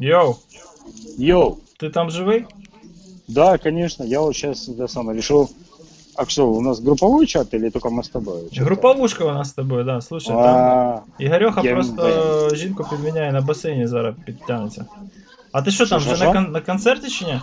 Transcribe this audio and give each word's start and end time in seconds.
Йоу, 0.00 0.36
Йоу, 1.18 1.56
ти 1.80 1.90
там 1.90 2.10
живий? 2.10 2.44
да, 3.28 3.58
конечно, 3.58 4.04
я 4.04 4.20
вот 4.20 4.34
сейчас 4.34 4.68
это 4.68 4.88
самое 4.88 5.18
решил. 5.18 5.50
А 6.16 6.26
что, 6.26 6.52
у 6.52 6.60
нас 6.60 6.80
групповой 6.80 7.26
чат 7.26 7.54
или 7.54 7.70
только 7.70 7.90
мы 7.90 8.02
с 8.04 8.08
тобой? 8.08 8.48
Чё 8.52 8.64
Групповушка 8.64 9.24
у 9.24 9.32
нас 9.32 9.48
з 9.48 9.52
тобою, 9.52 9.84
да. 9.84 10.00
Слушай, 10.00 10.28
там? 10.28 10.42
там 10.42 10.54
А, 10.56 11.02
Ігорьоха 11.18 11.60
я 11.62 11.74
просто 11.74 12.48
не 12.50 12.56
жінку 12.56 12.86
підміняє 12.90 13.32
на 13.32 13.40
басейні, 13.40 13.86
зараз 13.86 14.14
підтягнеться. 14.26 14.86
А 15.52 15.62
ти 15.62 15.70
що 15.70 15.86
там, 15.86 16.00
Що, 16.00 16.08
вже 16.10 16.16
що, 16.16 16.24
на, 16.24 16.30
що? 16.32 16.40
кон- 16.40 16.52
на 16.52 16.60
концерті 16.60 17.08
чи 17.08 17.24
ні? 17.24 17.40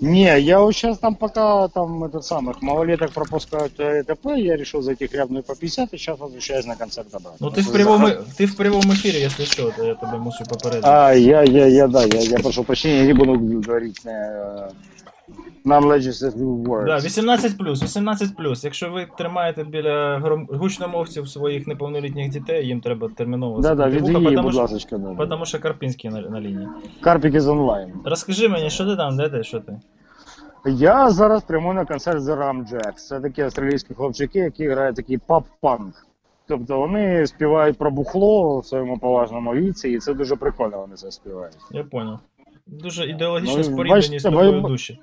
Не, 0.00 0.40
я 0.40 0.58
вот 0.60 0.74
сейчас 0.76 0.98
там 0.98 1.14
пока 1.14 1.68
там 1.68 2.04
этот 2.04 2.22
самых 2.22 2.54
малолеток 2.62 3.10
пропускают 3.10 3.80
э, 3.80 4.02
ТП, 4.04 4.26
я 4.38 4.56
решил 4.56 4.82
зайти 4.82 5.06
хрябную 5.08 5.42
по 5.42 5.54
50 5.54 5.94
и 5.94 5.98
сейчас 5.98 6.18
возвращаюсь 6.18 6.66
на 6.66 6.76
концерт 6.76 7.14
обратно. 7.14 7.36
Ну 7.40 7.50
ти 7.50 7.60
в 7.60 7.72
прямому, 7.72 8.08
ти 8.36 8.46
в 8.46 8.56
прямому 8.56 8.92
ефірі, 8.92 9.20
якщо 9.20 9.44
що, 9.44 9.72
то 9.76 9.84
я 9.84 9.94
тебе 9.94 10.18
мушу 10.18 10.44
попередити. 10.48 10.88
А, 10.88 11.12
я, 11.14 11.44
я, 11.44 11.66
я, 11.66 11.86
да, 11.86 12.04
я, 12.04 12.20
я 12.20 12.38
прошу 12.38 12.64
прощения, 12.64 12.96
я 12.98 13.04
не 13.04 13.14
буду 13.14 13.32
говорить 13.66 14.00
э, 14.04 14.68
non-legislative 15.65 16.63
words. 16.67 16.85
Да, 16.85 16.97
18 16.97 17.55
18 17.83 18.63
Якщо 18.63 18.91
ви 18.91 19.07
тримаєте 19.17 19.63
біля 19.63 20.19
гром- 20.19 20.57
гучномовців 20.57 21.29
своїх 21.29 21.67
неповнолітніх 21.67 22.29
дітей, 22.29 22.67
їм 22.67 22.81
треба 22.81 23.09
терміново 23.17 23.59
Да, 23.61 23.75
да, 23.75 23.89
відвії, 23.89 24.13
потому 24.13 24.41
будь 24.41 24.53
що- 24.53 24.61
ласка, 24.61 24.97
да. 24.97 25.13
Потому 25.13 25.45
що 25.45 25.59
Карпінський 25.59 26.09
на, 26.11 26.21
на 26.21 26.41
лінії. 26.41 26.67
Карпік 27.01 27.35
із 27.35 27.47
онлайн. 27.47 27.93
Розкажи 28.05 28.49
мені, 28.49 28.69
що 28.69 28.85
ти 28.85 28.95
там, 28.95 29.17
де 29.17 29.29
ти, 29.29 29.43
що 29.43 29.59
ти? 29.59 29.79
Я 30.65 31.09
зараз 31.09 31.43
прямую 31.43 31.73
на 31.75 31.85
концерт 31.85 32.19
The 32.19 32.37
Ramjacks. 32.39 32.95
Це 32.95 33.19
такі 33.19 33.41
австралійські 33.41 33.93
хлопчики, 33.93 34.39
які 34.39 34.67
грають 34.67 34.95
такий 34.95 35.17
пап-панк. 35.17 35.91
Тобто 36.47 36.79
вони 36.79 37.27
співають 37.27 37.77
про 37.77 37.91
бухло 37.91 38.59
в 38.59 38.65
своєму 38.65 38.97
поважному 38.99 39.53
віці, 39.53 39.89
і 39.89 39.99
це 39.99 40.13
дуже 40.13 40.35
прикольно 40.35 40.79
вони 40.79 40.95
це 40.95 41.11
співають. 41.11 41.55
Я 41.71 41.83
понял. 41.83 42.17
Дуже 42.67 43.05
ідеологічно 43.05 43.57
Ну, 43.57 43.63
споріднені 43.63 44.19
з 44.19 44.23
тобою 44.23 44.61
ви- 44.61 44.69
душі. 44.69 44.99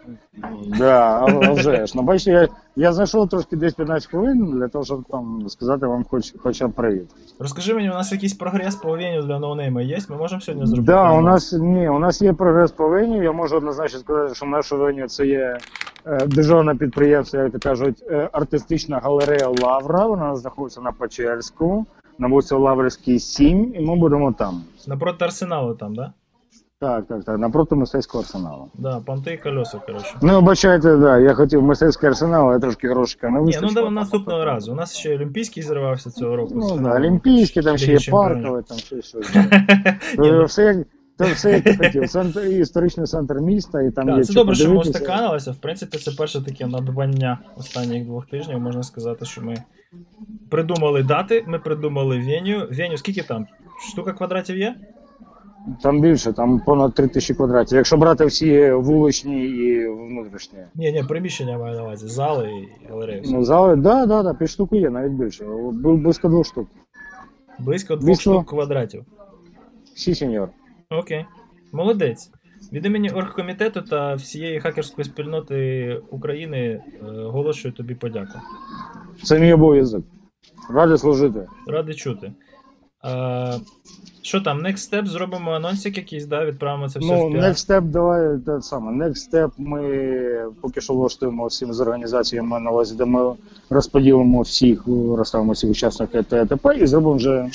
Да, 0.78 1.27
а 1.28 1.53
вже 1.53 1.86
ж. 1.86 1.92
Ну, 1.97 2.03
бачите, 2.03 2.30
я, 2.30 2.48
я 2.77 2.92
знайшов 2.92 3.28
трошки 3.28 3.56
десь 3.56 3.75
15 3.75 4.11
хвилин 4.11 4.50
для 4.58 4.69
того, 4.69 4.84
щоб 4.84 5.05
там 5.11 5.44
сказати 5.48 5.86
вам 5.86 6.05
хоч, 6.05 6.34
хоча 6.42 6.69
б 6.69 6.72
привіт. 6.72 7.11
Розкажи 7.38 7.75
мені, 7.75 7.91
у 7.91 7.92
нас 7.94 8.12
якийсь 8.12 8.34
прогрес 8.34 8.75
по 8.77 8.91
веню 8.91 9.22
для 9.22 9.38
ноунейма 9.38 9.83
є? 9.83 9.98
Ми 10.08 10.16
можемо 10.16 10.41
сьогодні 10.41 10.66
зробити? 10.66 10.86
Да, 10.92 11.12
у 11.12 11.20
нас 11.20 11.53
ні, 11.53 11.88
у 11.88 11.98
нас 11.98 12.22
є 12.22 12.33
прогрес 12.33 12.70
по 12.72 12.88
веню. 12.88 13.22
Я 13.22 13.33
можу 13.33 13.56
однозначно 13.56 13.98
сказати, 13.98 14.34
що 14.34 14.47
наша 14.47 14.77
веню 14.77 15.08
це 15.08 15.27
є 15.27 15.58
е, 16.06 16.27
державне 16.27 16.75
підприємство, 16.75 17.38
як 17.38 17.53
то 17.53 17.58
кажуть, 17.58 18.03
е, 18.11 18.28
артистична 18.33 18.98
галерея 18.98 19.48
Лавра. 19.62 20.06
Вона 20.06 20.36
знаходиться 20.36 20.81
на 20.81 20.92
Печерську, 20.92 21.86
на 22.19 22.28
вулиці 22.28 22.55
Лаврській 22.55 23.19
7, 23.19 23.75
і 23.75 23.81
ми 23.81 23.97
будемо 23.97 24.33
там. 24.33 24.62
Напроти 24.86 25.25
арсеналу 25.25 25.75
там, 25.75 25.94
да? 25.94 26.12
Так, 26.81 27.06
так, 27.06 27.25
так, 27.25 27.39
напроти 27.39 27.75
мистецького 27.75 28.23
арсеналу. 28.23 28.69
Да, 28.75 29.00
понти 29.00 29.33
і 29.33 29.36
колеса, 29.39 29.78
коротше. 29.86 30.14
Ну, 30.23 30.34
вибачайте, 30.34 30.97
да, 30.97 31.19
я 31.19 31.34
хотів 31.34 31.62
мистецький 31.62 32.09
арсенал, 32.09 32.48
але 32.48 32.59
трошки 32.61 32.89
грошика 32.89 33.28
не 33.31 33.39
Ні, 33.41 33.45
вистачило. 33.47 33.69
ну 33.70 33.75
давай 33.75 33.91
наступного 33.91 34.45
разу. 34.45 34.72
У 34.72 34.75
нас 34.75 34.97
ще 34.97 35.14
Олімпійський 35.14 35.62
зірвався 35.62 36.11
цього 36.11 36.37
року. 36.37 36.53
Ну, 36.55 36.69
да, 36.69 36.75
фіналу. 36.75 36.95
Олімпійські, 36.97 37.62
там 37.62 37.78
ще 37.78 37.92
є 37.92 37.98
Чемпіонів. 37.98 38.42
паркове, 38.42 38.62
там 38.62 38.78
ще 38.78 39.03
щось. 39.03 39.31
Ну, 40.19 40.25
Е, 40.42 40.45
Все 40.45 40.62
як, 40.64 40.77
то 41.19 41.25
все 41.25 41.53
як 41.53 41.64
ти 41.64 41.77
хотів. 41.77 42.09
Центр, 42.11 42.41
історичний 42.41 43.06
центр 43.06 43.34
міста, 43.34 43.83
і 43.83 43.91
там 43.91 44.06
Так, 44.06 44.17
є 44.19 44.25
це 44.25 44.33
добре, 44.34 44.55
що 44.55 44.65
ми 44.69 44.75
подивитися. 44.77 44.98
устаканилися. 45.05 45.50
В 45.53 45.56
принципі, 45.56 45.98
це 45.98 46.11
перше 46.11 46.44
таке 46.44 46.67
надбання 46.67 47.39
останніх 47.56 48.05
двох 48.05 48.27
тижнів. 48.27 48.61
Можна 48.61 48.83
сказати, 48.83 49.25
що 49.25 49.42
ми 49.42 49.55
придумали 50.50 51.03
дати, 51.03 51.44
ми 51.47 51.59
придумали 51.59 52.19
веню. 52.19 52.67
Веню, 52.70 52.97
скільки 52.97 53.22
там? 53.22 53.47
Штука 53.92 54.12
квадратів 54.12 54.56
є? 54.59 54.75
Там 55.83 56.00
більше, 56.00 56.33
там 56.33 56.61
понад 56.61 56.94
3 56.94 57.08
тисячі 57.08 57.34
квадратів. 57.34 57.77
Якщо 57.77 57.97
брати 57.97 58.25
всі 58.25 58.72
вуличні 58.72 59.44
і 59.47 59.89
внутрішні. 59.89 60.58
Ні, 60.75 60.93
ні, 60.93 61.04
приміщення 61.09 61.59
маю 61.59 61.76
на 61.76 61.82
увазі, 61.82 62.09
зали 62.09 62.48
і 62.50 62.88
галереї. 62.91 63.22
Ну, 63.25 63.44
зали, 63.44 63.76
да, 63.76 64.06
да, 64.06 64.22
да, 64.22 64.34
5 64.34 64.50
штук 64.50 64.72
є, 64.72 64.91
навіть 64.91 65.12
більше. 65.12 65.44
Бу- 65.72 65.97
Близько 65.97 66.28
двох 66.28 66.47
штук. 66.47 66.69
Близько 67.59 67.97
двох 67.97 68.16
Звісно. 68.16 68.32
штук 68.32 68.48
квадратів. 68.48 69.04
Всі 69.94 70.15
сеньор. 70.15 70.48
Окей. 70.91 71.25
Молодець. 71.72 72.31
Від 72.72 72.87
імені 72.87 73.10
оргкомітету 73.10 73.82
та 73.82 74.15
всієї 74.15 74.60
хакерської 74.60 75.04
спільноти 75.04 76.00
України 76.10 76.59
е, 76.59 77.06
оголошую 77.10 77.75
тобі 77.75 77.94
подяку. 77.94 78.38
Це 79.22 79.41
мій 79.41 79.53
обов'язок. 79.53 80.04
Раді 80.75 80.97
служити. 80.98 81.47
Радий 81.66 81.94
чути. 81.94 82.32
А, 83.03 83.56
що 84.22 84.41
там, 84.41 84.59
Next 84.66 84.93
Step 84.93 85.06
зробимо 85.06 85.50
анонсик 85.50 85.97
якийсь, 85.97 86.27
да? 86.27 86.44
Відправимо 86.44 86.88
це 86.88 86.99
все 86.99 87.12
Ну, 87.16 87.28
в 87.28 87.33
піар. 87.33 87.44
next 87.44 87.69
step, 87.71 87.83
давай 87.83 88.38
те 88.38 88.62
саме. 88.62 89.06
Next 89.06 89.31
step 89.33 89.50
ми 89.59 90.53
поки 90.61 90.81
що 90.81 90.94
влаштуємо 90.94 91.47
всім 91.47 91.72
з 91.72 91.81
організаціями 91.81 92.60
на 92.60 92.71
увазі, 92.71 92.94
де 92.97 93.05
ми 93.05 93.34
розподілимо 93.71 94.41
всіх, 94.41 94.83
розставимо 95.16 95.53
всіх 95.53 95.71
учасників 95.71 96.25
ТТП 96.25 96.66
і 96.81 96.87
зробимо 96.87 97.15
вже, 97.15 97.50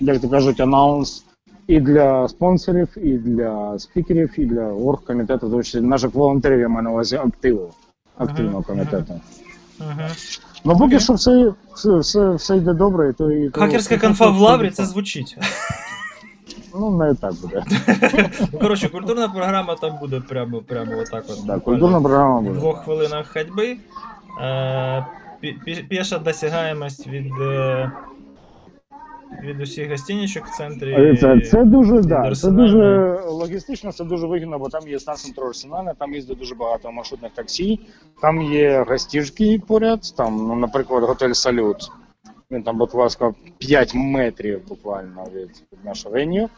як 0.00 0.20
то 0.20 0.28
кажуть, 0.28 0.60
анаунс 0.60 1.24
і 1.66 1.80
для 1.80 2.28
спонсорів, 2.28 2.88
і 2.96 3.12
для 3.18 3.78
спікерів, 3.78 4.30
і 4.40 4.46
для 4.46 4.62
оргкомітету, 4.66 5.50
тому 5.50 5.62
що 5.62 5.80
наших 5.82 6.14
волонтерів 6.14 6.60
я 6.60 6.68
маю 6.68 6.82
на 6.84 6.90
увазі 6.90 7.16
активу, 7.16 7.70
активного 8.18 8.58
Ага, 8.58 8.66
комітету. 8.66 9.20
Ага. 9.80 10.08
Ну 10.66 10.78
поки 10.78 11.00
що 11.00 11.12
все, 11.12 11.52
все, 11.74 11.98
все, 11.98 12.30
все 12.30 12.56
йде 12.56 12.72
добре, 12.72 13.08
і 13.10 13.12
то 13.12 13.30
і 13.32 13.50
то- 13.50 13.60
Хакерська 13.60 13.94
то- 13.96 14.00
конфа 14.00 14.26
в 14.30 14.38
лаврі 14.38 14.70
це 14.70 14.84
звучить. 14.86 15.36
Ну, 16.74 16.90
не 16.90 17.14
так 17.14 17.32
буде. 17.42 17.64
Ну, 18.52 18.58
коротше, 18.58 18.88
культурна 18.88 19.28
програма 19.28 19.74
там 19.74 19.98
буде 20.00 20.22
прямо, 20.28 20.58
прямо 20.60 20.92
отак 20.98 21.24
от. 21.28 21.46
Так, 21.46 21.62
культурна 21.62 22.00
програма 22.00 22.38
в 22.38 22.42
буде. 22.42 22.58
двох 22.58 22.84
хвилинах 22.84 23.32
ходьби. 23.32 23.76
Е, 24.42 25.06
пі- 25.42 25.54
пі- 25.66 25.88
Піша 25.88 26.18
досягаємость 26.18 27.06
від, 27.06 27.32
е, 27.40 27.90
від 29.42 29.60
усіх 29.60 29.90
гостиничок 29.90 30.46
в 30.46 30.56
центрі. 30.56 30.92
Е, 30.92 31.16
Це, 31.16 31.40
це 31.40 31.64
дуже 31.64 32.00
да, 32.00 32.32
це 32.34 32.50
дуже 32.50 33.20
логістично, 33.28 33.92
це 33.92 34.04
дуже 34.04 34.26
вигідно, 34.26 34.58
бо 34.58 34.68
там 34.68 34.88
є 34.88 34.98
станцентр 34.98 35.44
Арсенальна, 35.44 35.94
там 35.94 36.14
їздить 36.14 36.38
дуже 36.38 36.54
багато 36.54 36.92
маршрутних 36.92 37.32
таксі, 37.32 37.80
там 38.22 38.42
є 38.42 38.84
гостіжки 38.88 39.62
поряд, 39.66 40.00
там, 40.16 40.36
ну, 40.36 40.54
наприклад, 40.54 41.04
готель 41.04 41.32
Салют. 41.32 41.76
Він 42.50 42.62
там, 42.62 42.78
будь 42.78 42.94
ласка, 42.94 43.34
5 43.58 43.94
метрів 43.94 44.68
буквально 44.68 45.24
від, 45.34 45.48
від 45.72 45.84
нашого 45.84 46.14
веню. 46.14 46.48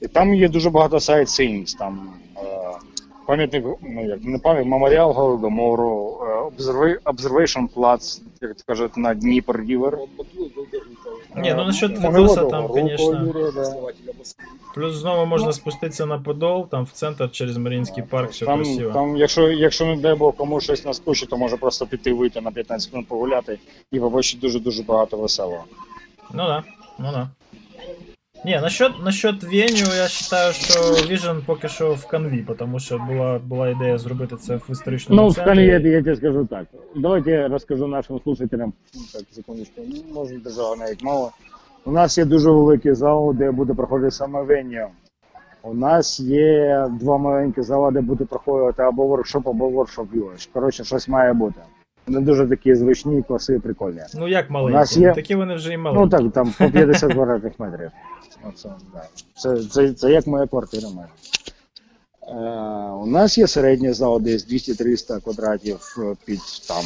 І 0.00 0.08
там 0.08 0.34
є 0.34 0.48
дуже 0.48 0.70
багато 0.70 0.96
sightseeing, 0.96 1.78
там 1.78 2.10
е, 2.36 2.40
пам'ятник, 3.26 3.64
ну 3.82 4.06
як 4.06 4.24
не 4.24 4.38
пам'ятник, 4.38 4.72
меморіал 4.72 5.12
Голодомору, 5.12 6.18
е, 6.22 7.00
observation 7.04 7.68
плац, 7.74 8.22
як 8.40 8.56
кажуть, 8.66 8.96
на 8.96 9.14
Дніпр 9.14 9.60
Рівер. 9.60 9.98
Ні, 11.36 11.54
ну 11.56 11.64
насчет 11.64 12.00
Могила 12.00 12.36
там, 12.36 12.68
конечно. 12.68 13.34
Плюс 14.74 14.94
знову 14.94 15.26
можна 15.26 15.52
спуститися 15.52 16.06
на 16.06 16.18
Подол, 16.18 16.68
там 16.68 16.84
в 16.84 16.90
центр 16.90 17.30
через 17.30 17.56
Маріїнський 17.56 18.02
парк, 18.02 18.30
все 18.30 18.46
там, 18.46 18.62
красиво. 18.62 18.92
Там, 18.92 19.16
якщо, 19.16 19.52
якщо 19.52 19.86
не 19.86 19.96
дай 19.96 20.14
Бог 20.14 20.34
комусь 20.36 20.64
щось 20.64 20.84
наскучить, 20.84 21.28
то 21.28 21.36
може 21.36 21.56
просто 21.56 21.86
піти 21.86 22.12
вийти 22.12 22.40
на 22.40 22.50
15 22.50 22.90
хвилин 22.90 23.06
погуляти 23.06 23.58
і 23.92 24.00
побачити 24.00 24.40
дуже-дуже 24.40 24.82
багато 24.82 25.16
веселого. 25.16 25.64
Ну 26.32 26.44
да, 26.46 26.62
ну 26.98 27.12
да. 27.12 27.28
Не, 28.44 28.60
насчет, 28.60 28.92
насчет 29.04 29.42
Веню, 29.42 29.86
я 29.96 30.08
считаю, 30.08 30.52
що 30.52 30.80
Vision 30.80 31.44
поки 31.46 31.68
що 31.68 31.94
в 31.94 32.06
канві, 32.06 32.46
тому 32.58 32.78
що 32.80 32.98
була, 32.98 33.38
була 33.38 33.68
ідея 33.68 33.98
зробити 33.98 34.36
це 34.36 34.56
в 34.56 34.70
історичному 34.70 35.22
Ну, 35.22 35.28
в 35.28 35.34
центрі. 35.34 35.50
Скане 35.50 35.64
я, 35.64 35.78
я 35.78 36.02
тебе 36.02 36.16
скажу 36.16 36.46
так. 36.46 36.66
Давайте 36.96 37.30
я 37.30 37.48
розкажу 37.48 37.86
нашим 37.86 38.20
слушателям. 38.20 38.72
Ну, 38.94 39.00
Так, 39.12 39.22
секундочку, 39.32 39.80
ну, 39.88 40.14
може 40.14 40.36
держава 40.38 40.76
навіть 40.76 41.02
мало. 41.02 41.32
У 41.84 41.90
нас 41.92 42.18
є 42.18 42.24
дуже 42.24 42.50
великий 42.50 42.94
зал, 42.94 43.34
де 43.34 43.50
буде 43.50 43.74
проходити 43.74 44.10
саме 44.10 44.42
venue. 44.42 44.86
У 45.62 45.74
нас 45.74 46.20
є 46.20 46.86
два 47.00 47.18
маленькі 47.18 47.62
зали, 47.62 47.90
де 47.90 48.00
буде 48.00 48.24
проходити 48.24 48.82
або 48.82 49.06
воркшоп, 49.06 49.48
або 49.48 49.68
workshop 49.68 50.12
village. 50.14 50.48
Коротше, 50.52 50.84
щось 50.84 51.08
має 51.08 51.32
бути. 51.32 51.60
Вони 52.06 52.20
дуже 52.20 52.46
такі 52.46 52.74
звичні, 52.74 53.22
красиві, 53.22 53.58
прикольні. 53.58 54.00
Ну 54.14 54.28
як 54.28 54.50
маленькі? 54.50 54.76
У 54.76 54.80
нас 54.80 54.96
є- 54.96 55.12
Такі 55.12 55.34
вони 55.34 55.54
вже 55.54 55.72
і 55.72 55.76
маленькі. 55.76 56.04
Ну 56.04 56.30
так, 56.30 56.32
там 56.32 56.54
по 56.58 56.70
50 56.70 57.12
квадратних 57.12 57.52
метрів. 57.58 57.90
Оце, 58.48 58.68
да. 58.94 59.02
це, 59.34 59.64
це, 59.64 59.92
це 59.92 60.10
як 60.10 60.26
моя 60.26 60.46
квартира 60.46 60.88
майже. 60.88 61.12
Е, 62.28 62.34
у 62.90 63.06
нас 63.06 63.38
є 63.38 63.46
середній 63.46 63.92
зал 63.92 64.20
десь 64.20 64.48
200-300 64.52 65.22
квадратів 65.22 65.96
е, 65.98 66.16
під, 66.24 66.40
там, 66.68 66.84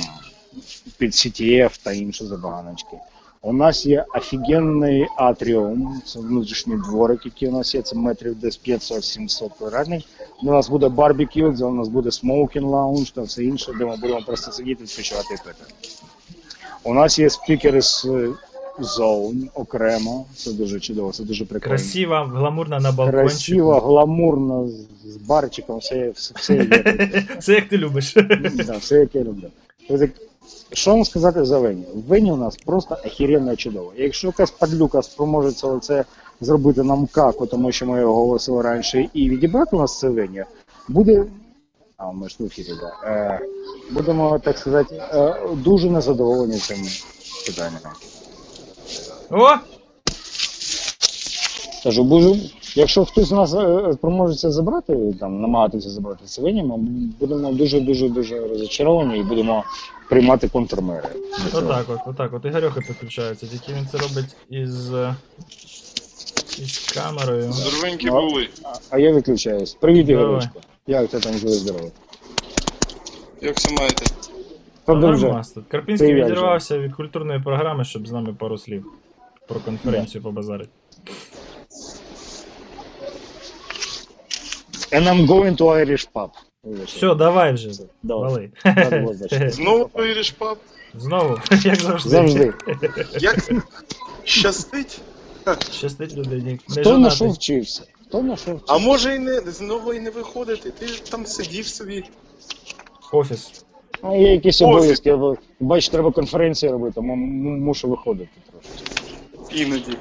під 0.98 1.10
CTF 1.10 1.84
та 1.84 1.92
інші 1.92 2.24
забаганочки. 2.24 2.96
У 3.42 3.52
нас 3.52 3.86
є 3.86 4.04
офігенний 4.14 5.06
атріум, 5.16 6.02
це 6.06 6.20
внутрішній 6.20 6.76
дворик, 6.76 7.24
який 7.26 7.48
у 7.48 7.52
нас 7.52 7.74
є, 7.74 7.82
це 7.82 7.96
метрів 7.96 8.40
десь 8.40 8.60
500-700 8.66 9.50
квадратних. 9.58 10.02
У 10.42 10.46
нас 10.46 10.68
буде 10.68 10.88
барбекю, 10.88 11.54
у 11.60 11.70
нас 11.70 11.88
буде 11.88 12.10
smoking 12.10 12.66
lounge 12.66 13.10
та 13.10 13.22
все 13.22 13.44
інше, 13.44 13.72
де 13.78 13.84
ми 13.84 13.96
будемо 13.96 14.20
просто 14.26 14.52
сидіти, 14.52 14.84
відпочивати 14.84 15.34
і 15.34 15.36
пити. 15.46 15.74
У 16.84 16.94
нас 16.94 17.18
є 17.18 17.30
speakers 17.30 18.06
zone 18.80 19.48
окремо. 19.54 20.24
Це 20.36 20.52
дуже 20.52 20.80
чудово, 20.80 21.12
це 21.12 21.24
дуже 21.24 21.44
прикольно. 21.44 21.76
Красива, 21.76 22.24
гламурна 22.24 22.80
на 22.80 22.92
балкончику. 22.92 23.28
Красиво, 23.28 23.72
гламурно, 23.80 24.68
з- 25.04 25.16
барчиком, 25.16 25.78
все, 25.78 26.10
все, 26.10 26.34
все 26.36 26.54
є. 26.54 27.22
Це 27.42 27.52
як 27.54 27.68
ти 27.68 27.76
любиш. 27.78 28.14
Да, 28.66 28.76
все 28.76 28.96
як 28.96 29.14
я 29.14 29.20
люблю. 29.20 29.48
Тобто, 29.88 30.06
Що 30.72 30.90
вам 30.90 31.04
сказати 31.04 31.44
за 31.44 31.58
Вені? 31.58 31.84
Вені 32.08 32.32
у 32.32 32.36
нас 32.36 32.56
просто 32.56 32.96
охеренно 33.06 33.56
чудово. 33.56 33.92
Якщо 33.96 34.26
якась 34.26 34.50
падлюка 34.50 35.02
спроможеться 35.02 35.78
це 35.78 36.04
зробити 36.40 36.82
нам 36.82 37.06
каку, 37.06 37.46
тому 37.46 37.72
що 37.72 37.86
ми 37.86 38.00
його 38.00 38.12
оголосили 38.12 38.62
раніше, 38.62 39.08
і 39.14 39.30
відібрати 39.30 39.76
нас 39.76 39.98
це 39.98 40.08
буде. 40.88 41.24
А, 41.96 42.12
ми 42.12 42.28
ж 42.28 42.36
в 42.38 42.44
ефірі, 42.44 42.72
да. 42.80 43.08
Е, 43.10 43.40
будемо, 43.90 44.38
так 44.38 44.58
сказати, 44.58 44.94
е, 44.94 45.34
дуже 45.56 45.90
незадоволені 45.90 46.58
цим 46.58 46.78
питанням. 47.46 47.80
О! 49.30 49.54
Кажу, 51.84 52.04
буду, 52.04 52.36
якщо 52.74 53.04
хтось 53.04 53.28
з 53.28 53.32
нас 53.32 53.54
е, 53.54 53.92
спроможеться 53.94 54.50
забрати, 54.50 55.14
там, 55.20 55.40
намагатися 55.40 55.90
забрати 55.90 56.24
це 56.24 56.42
ми 56.42 56.76
будемо 57.20 57.52
дуже-дуже 57.52 58.08
дуже 58.08 58.48
розочаровані 58.48 59.18
і 59.18 59.22
будемо 59.22 59.64
приймати 60.08 60.48
контрмери. 60.48 61.08
Отак 61.54 61.86
от, 61.88 62.00
отак 62.06 62.34
от. 62.34 62.44
Ігорьоха 62.44 62.80
підключається, 62.80 63.46
тільки 63.46 63.72
він 63.72 63.86
це 63.92 63.98
робить 63.98 64.36
із. 64.50 64.90
Із 66.62 66.78
камерою. 66.78 67.52
Здоровенькі 67.52 68.06
Ну, 68.06 68.12
були. 68.30 68.48
А- 68.64 68.72
А 68.90 68.98
я 68.98 69.12
виключаюсь. 69.12 69.74
Привіт. 69.74 70.08
Ігорочко. 70.08 70.60
Як 70.86 71.08
ти 71.10 71.20
там 71.20 71.34
живе 71.38 71.52
здорово? 71.52 71.90
Як 73.40 73.56
все 73.56 73.72
маєте? 73.72 74.04
Та 74.84 74.94
дуже. 74.94 75.42
Карпінський 75.68 76.16
же? 76.16 76.24
відірвався 76.24 76.78
від 76.78 76.94
культурної 76.94 77.40
програми, 77.40 77.84
щоб 77.84 78.08
з 78.08 78.12
нами 78.12 78.32
пару 78.38 78.58
слів 78.58 78.86
про 79.48 79.60
конференцію 79.60 80.22
побазарити. 80.22 80.70
And 84.92 85.06
I'm 85.08 85.26
going 85.26 85.56
to 85.56 85.64
Irish 85.84 86.06
pub. 86.14 86.30
Все, 86.86 87.14
давай 87.14 87.52
вже. 87.52 87.70
Давай. 88.02 88.30
Вали. 88.30 88.50
Надо 88.64 88.98
було 89.00 89.14
значити. 89.14 89.50
Знову 89.50 89.88
поїдеш 89.88 90.30
пап? 90.30 90.58
Знову, 90.94 91.38
як 91.64 91.76
завжди. 91.76 92.10
Завжди. 92.10 92.52
Як 93.20 93.50
щастить? 94.24 95.00
Щастить 95.72 96.16
людині. 96.16 96.60
Не 96.68 96.80
Хто 96.80 96.98
на 96.98 97.10
що 97.10 97.28
вчився? 97.28 97.82
Хто 98.08 98.22
на 98.22 98.36
що 98.36 98.50
вчився? 98.54 98.64
А 98.74 98.78
може 98.78 99.14
і 99.16 99.18
не 99.18 99.40
знову 99.40 99.92
і 99.94 100.00
не 100.00 100.10
виходити? 100.10 100.70
Ти 100.70 100.86
ж 100.88 101.04
там 101.10 101.26
сидів 101.26 101.66
собі. 101.66 102.04
Офіс. 103.12 103.64
А 104.02 104.12
є 104.14 104.32
якісь 104.32 104.58
Пофіг. 104.58 104.74
обов'язки. 104.76 105.10
або- 105.10 105.36
Бач, 105.60 105.88
треба 105.88 106.10
конференцію 106.12 106.72
робити, 106.72 107.00
м- 107.00 107.08
мушу 107.64 107.88
виходити 107.88 108.30
трошки. 108.50 109.62
Іноді. 109.62 109.96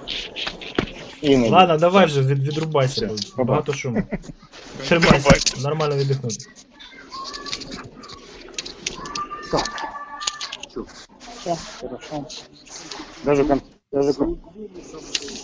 Іноді. 1.22 1.50
Ладно, 1.52 1.78
давай 1.78 2.06
вже 2.06 2.22
від, 2.22 2.40
відрубайся, 2.48 3.08
Все, 3.08 3.34
бо 3.38 3.44
багато 3.44 3.74
шуму. 3.74 4.04
Тримайся, 4.88 5.62
нормально 5.64 5.96
віддихнути. 5.96 6.46
Так. 9.52 9.70
Все, 11.40 11.56
хорошо. 11.82 12.26
Даже, 13.26 13.44
кон... 13.46 13.62
даже, 13.92 14.14
кон... 14.14 14.40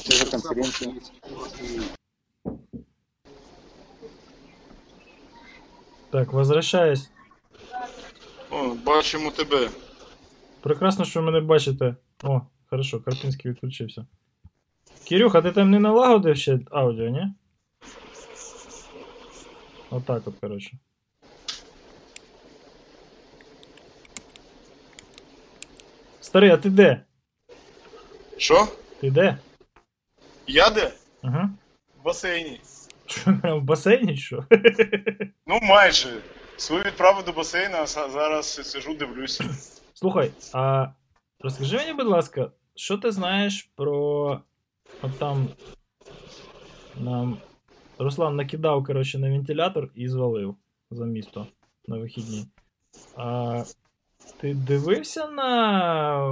даже 0.09 0.25
конференцию. 0.31 1.01
Так, 6.11 6.33
возвращаюсь. 6.33 7.09
О, 8.51 8.75
бачимо 8.85 9.31
тебе. 9.31 9.69
Прекрасно, 10.61 11.05
що 11.05 11.19
ви 11.19 11.25
мене 11.25 11.39
бачите. 11.39 11.95
О, 12.23 12.41
хорошо, 12.69 12.99
Карпінський 12.99 13.51
відключився. 13.51 14.05
Кирюха, 15.07 15.41
ти 15.41 15.51
там 15.51 15.71
не 15.71 15.79
налагодив 15.79 16.37
ще 16.37 16.59
аудіо, 16.71 17.09
ні? 17.09 17.33
Отак 19.89 20.27
от, 20.27 20.33
коротше. 20.41 20.77
Старий, 26.21 26.49
а 26.49 26.57
ти 26.57 26.69
де? 26.69 27.05
Що? 28.45 28.67
Ти 29.01 29.11
де? 29.11 29.37
Я 30.47 30.69
де? 30.69 30.91
Ага. 31.21 31.49
В 32.01 32.03
басейні. 32.03 32.61
Що, 33.05 33.31
в 33.43 33.61
басейні, 33.61 34.17
що? 34.17 34.45
Ну, 35.47 35.59
майже. 35.61 36.21
Свою 36.57 36.83
відправу 36.83 37.21
до 37.21 37.31
басейну, 37.31 37.75
а 37.77 37.87
зараз 37.87 38.45
сижу, 38.45 38.93
дивлюся. 38.93 39.43
Слухай, 39.93 40.31
а 40.53 40.87
розкажи 41.39 41.77
мені, 41.77 41.93
будь 41.93 42.07
ласка, 42.07 42.51
що 42.75 42.97
ти 42.97 43.11
знаєш 43.11 43.69
про. 43.75 44.41
От 45.01 45.19
там. 45.19 45.47
Нам. 46.95 47.37
Руслан 47.97 48.35
накидав, 48.35 48.83
коротше, 48.83 49.17
на 49.19 49.29
вентилятор 49.29 49.89
і 49.95 50.07
звалив 50.07 50.55
за 50.91 51.05
місто 51.05 51.47
на 51.87 51.97
вихідні. 51.97 52.47
А 53.15 53.63
ти 54.41 54.53
дивився 54.53 55.27
на 55.27 56.27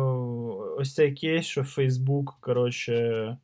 ось 0.80 0.94
цей 0.94 1.12
кейс, 1.12 1.46
що 1.46 1.62
Facebook, 1.62 2.26
коротше, 2.40 3.38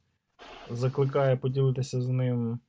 закликає 0.70 1.36
поділитися 1.36 2.02
з 2.02 2.08
ним 2.08 2.60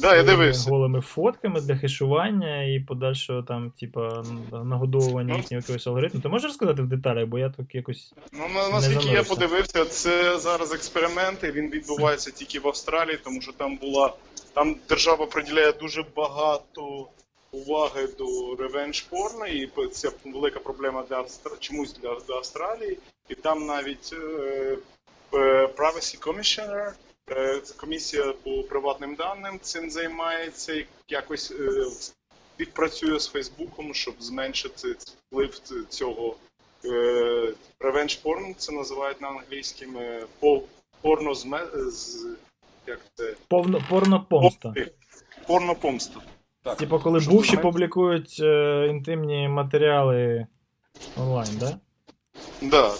Да, 0.00 0.16
я 0.16 0.22
дивився. 0.22 0.70
голими 0.70 1.00
фотками 1.00 1.60
для 1.60 1.76
хешування 1.76 2.62
і 2.62 2.80
подальшого 2.80 3.42
там, 3.42 3.70
типа, 3.70 4.22
нагодовування 4.64 5.32
Ну. 5.32 5.38
їхнього 5.38 5.60
якогось 5.60 5.86
алгоритму. 5.86 6.20
Ти 6.20 6.28
можеш 6.28 6.48
розказати 6.48 6.82
в 6.82 6.86
деталях, 6.86 7.26
бо 7.26 7.38
я 7.38 7.50
тут 7.50 7.74
якось. 7.74 8.14
Ну, 8.32 8.38
на- 8.54 8.68
наскільки 8.68 8.94
я 8.94 9.00
занурився. 9.02 9.34
подивився, 9.34 9.84
це 9.84 10.38
зараз 10.38 10.72
експерименти. 10.74 11.52
Він 11.52 11.70
відбувається 11.70 12.30
тільки 12.30 12.60
в 12.60 12.68
Австралії, 12.68 13.18
тому 13.24 13.40
що 13.40 13.52
там 13.52 13.76
була 13.76 14.12
там 14.54 14.76
держава 14.88 15.26
приділяє 15.26 15.72
дуже 15.72 16.04
багато 16.16 17.08
уваги 17.52 18.06
до 18.18 18.56
ревенж 18.56 19.00
порно, 19.00 19.46
і 19.46 19.70
це 19.92 20.10
велика 20.24 20.60
проблема 20.60 21.02
для 21.08 21.16
Австра... 21.16 21.52
чомусь 21.60 21.92
для, 21.92 22.20
для 22.28 22.34
Австралії. 22.34 22.98
І 23.28 23.34
там 23.34 23.66
навіть 23.66 24.10
е, 24.12 24.76
е, 25.34 25.66
Privacy 25.66 26.18
Commissioner, 26.20 26.92
е, 27.30 27.60
комісія 27.76 28.32
по 28.44 28.62
приватним 28.62 29.14
даним, 29.14 29.58
цим 29.62 29.90
займається 29.90 30.74
і 30.74 30.86
якось 31.08 31.50
е, 31.50 31.84
співпрацює 32.54 33.18
з 33.20 33.28
Фейсбуком, 33.28 33.94
щоб 33.94 34.14
зменшити 34.20 34.96
вплив 35.28 35.58
цього 35.88 36.36
е, 36.84 36.88
revenge 37.80 38.22
porn, 38.22 38.54
це 38.54 38.72
називають 38.72 39.20
на 39.20 39.28
англійському 39.28 39.98
е, 39.98 40.26
по- 40.40 40.62
порно 41.00 41.34
з, 41.34 42.26
як 42.86 43.00
це 43.14 43.34
Повно, 43.48 43.82
порно-помста. 43.90 44.74
Порно-помста. 45.48 46.20
Так. 46.62 46.76
Типа, 46.76 46.98
коли 46.98 47.20
Що 47.20 47.30
бувші 47.30 47.50
знаєш? 47.50 47.62
публікують 47.62 48.36
е, 48.40 48.86
інтимні 48.90 49.48
матеріали 49.48 50.46
онлайн, 51.16 51.50
да? 51.60 51.78
Да. 52.62 52.92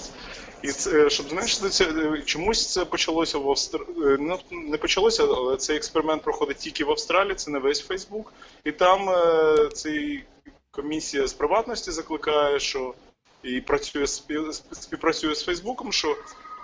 І 0.62 0.68
це, 0.68 1.10
щоб 1.10 1.28
зменшити 1.28 1.68
це, 1.68 1.84
е, 1.84 2.22
чомусь 2.22 2.72
це 2.72 2.84
почалося 2.84 3.38
в 3.38 3.50
Австралії. 3.50 4.16
Ну, 4.20 4.38
не 4.50 4.76
почалося, 4.76 5.24
але 5.24 5.56
цей 5.56 5.76
експеримент 5.76 6.22
проходить 6.22 6.56
тільки 6.56 6.84
в 6.84 6.90
Австралії, 6.90 7.34
це 7.34 7.50
не 7.50 7.58
весь 7.58 7.80
Фейсбук. 7.80 8.32
І 8.64 8.72
там 8.72 9.10
е, 9.10 9.68
цей 9.72 10.24
комісія 10.70 11.26
з 11.26 11.32
приватності 11.32 11.90
закликає, 11.90 12.60
що 12.60 12.94
і 13.42 13.60
працює 13.60 14.06
спів- 14.06 14.52
співпрацює 14.72 15.34
з 15.34 15.44
Фейсбуком, 15.44 15.92
що 15.92 16.16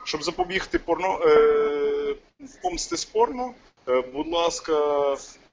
щоб 0.04 0.22
запобігти 0.24 0.78
порно 0.78 1.20
е, 1.24 2.14
помсти 2.62 2.96
з 2.96 3.04
порно, 3.04 3.50
е, 3.88 4.00
будь 4.14 4.28
ласка, 4.28 4.74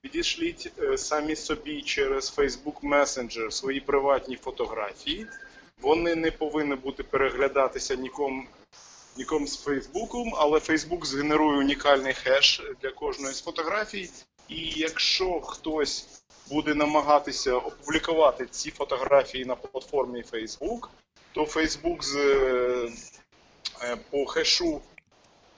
підійшліть 0.06 0.72
е, 0.80 0.98
самі 0.98 1.36
собі 1.36 1.82
через 1.82 2.34
Facebook 2.38 2.80
Messenger 2.82 3.52
свої 3.52 3.80
приватні 3.80 4.36
фотографії. 4.36 5.28
Вони 5.82 6.16
не 6.16 6.32
повинні 6.32 6.76
бути 6.76 7.04
переглядатися 7.04 7.96
нікому, 7.96 8.44
нікому 9.18 9.48
з 9.48 9.64
Фейсбуком, 9.64 10.34
але 10.38 10.60
Фейсбук 10.60 11.06
згенерує 11.06 11.58
унікальний 11.58 12.14
хеш 12.14 12.62
для 12.82 12.92
кожної 12.92 13.34
з 13.34 13.42
фотографій. 13.42 14.10
І 14.50 14.74
якщо 14.76 15.42
хтось 15.42 16.24
буде 16.50 16.76
намагатися 16.76 17.54
опублікувати 17.56 18.46
ці 18.46 18.72
фотографії 18.72 19.46
на 19.46 19.56
платформі 19.56 20.24
Facebook, 20.32 20.88
то 21.32 21.46
Фейсбук 21.46 22.00
е, 22.16 22.20
е, 23.82 23.98
по 24.12 24.26
хешу 24.26 24.82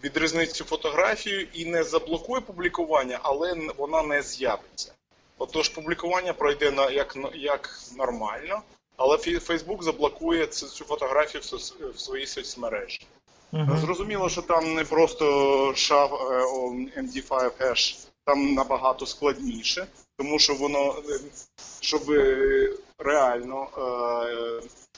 відрізнить 0.07 0.51
цю 0.51 0.63
фотографію 0.63 1.47
і 1.53 1.65
не 1.65 1.83
заблокує 1.83 2.41
публікування, 2.41 3.19
але 3.23 3.55
вона 3.77 4.03
не 4.03 4.21
з'явиться. 4.21 4.93
Отож, 5.37 5.69
публікування 5.69 6.33
пройде 6.33 6.71
на 6.71 6.89
як, 6.89 7.17
як 7.35 7.79
нормально, 7.97 8.61
але 8.97 9.17
Facebook 9.17 9.83
заблокує 9.83 10.47
цю, 10.47 10.67
цю 10.67 10.85
фотографію 10.85 11.41
в, 11.41 11.43
соц- 11.43 11.91
в 11.91 11.99
своїй 11.99 12.27
соцмережі. 12.27 13.07
Угу. 13.53 13.77
Зрозуміло, 13.77 14.29
що 14.29 14.41
там 14.41 14.73
не 14.73 14.83
просто 14.83 15.25
SHA 15.71 16.05
е, 16.95 17.01
MD5 17.01 17.51
хеш, 17.57 17.97
там 18.25 18.53
набагато 18.53 19.05
складніше, 19.05 19.87
тому 20.17 20.39
що 20.39 20.53
воно, 20.53 20.95
е, 21.09 21.19
щоб 21.79 22.11
е, 22.11 22.73
реально 22.97 23.67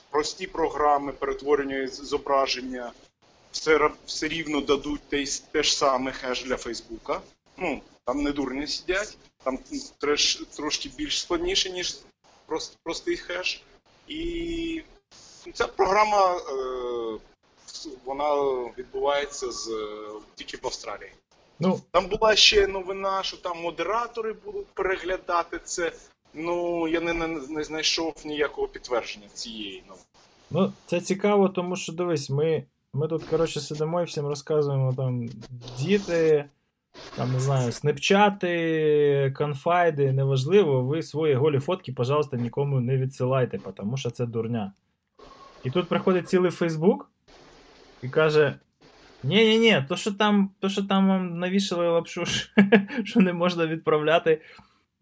прості 0.09 0.47
програми 0.47 1.11
перетворення 1.11 1.87
зображення 1.87 2.91
все, 3.51 3.91
все 4.05 4.27
рівно 4.27 4.61
дадуть 4.61 5.01
те, 5.09 5.25
те 5.51 5.63
ж 5.63 5.77
саме 5.77 6.11
хеш 6.11 6.43
для 6.43 6.57
Фейсбука. 6.57 7.21
Ну, 7.57 7.81
там 8.05 8.23
не 8.23 8.31
дурні 8.31 8.67
сидять, 8.67 9.17
там 9.43 9.59
треш, 9.97 10.43
трошки 10.55 10.89
більш 10.97 11.21
складніше, 11.21 11.69
ніж 11.69 11.97
прост, 12.45 12.77
простий 12.83 13.17
хеш. 13.17 13.61
І 14.07 14.83
ця 15.53 15.67
програма 15.67 16.37
е, 16.37 16.41
вона 18.05 18.35
відбувається 18.77 19.51
з, 19.51 19.71
тільки 20.35 20.57
в 20.57 20.65
Австралії. 20.65 21.11
Ну, 21.59 21.81
Там 21.91 22.07
була 22.07 22.35
ще 22.35 22.67
новина, 22.67 23.23
що 23.23 23.37
там 23.37 23.61
модератори 23.61 24.33
будуть 24.33 24.67
переглядати 24.67 25.59
це. 25.63 25.91
Ну, 26.33 26.87
я 26.87 26.99
не, 27.01 27.13
не, 27.13 27.27
не 27.27 27.63
знайшов 27.63 28.13
ніякого 28.25 28.67
підтвердження 28.67 29.27
цієї 29.33 29.83
новини. 29.87 30.05
Ну, 30.49 30.73
це 30.85 31.01
цікаво, 31.01 31.49
тому 31.49 31.75
що 31.75 31.93
дивись, 31.93 32.29
ми, 32.29 32.63
ми 32.93 33.07
тут, 33.07 33.23
коротше, 33.23 33.59
сидимо 33.59 34.01
і 34.01 34.05
всім 34.05 34.25
розказуємо 34.27 34.93
там 34.93 35.29
діти, 35.79 36.45
там, 37.15 37.31
не 37.31 37.39
знаю, 37.39 37.71
снепчати, 37.71 39.33
конфайди, 39.37 40.11
неважливо, 40.11 40.83
ви 40.83 41.03
свої 41.03 41.33
голі 41.35 41.59
фотки, 41.59 41.91
пожалуйста, 41.91 42.37
нікому 42.37 42.79
не 42.79 42.97
відсилайте, 42.97 43.59
тому 43.75 43.97
що 43.97 44.09
це 44.09 44.25
дурня. 44.25 44.73
І 45.63 45.71
тут 45.71 45.89
приходить 45.89 46.29
цілий 46.29 46.51
Фейсбук 46.51 47.11
і 48.01 48.09
каже: 48.09 48.59
ні-ні-ні, 49.23 49.85
то, 49.89 49.95
що 49.95 50.11
там, 50.11 50.51
то, 50.59 50.69
що 50.69 50.83
там 50.83 51.07
вам 51.07 51.39
навішали 51.39 51.89
лапшу, 51.89 52.25
що 53.03 53.19
не 53.19 53.33
можна 53.33 53.67
відправляти, 53.67 54.41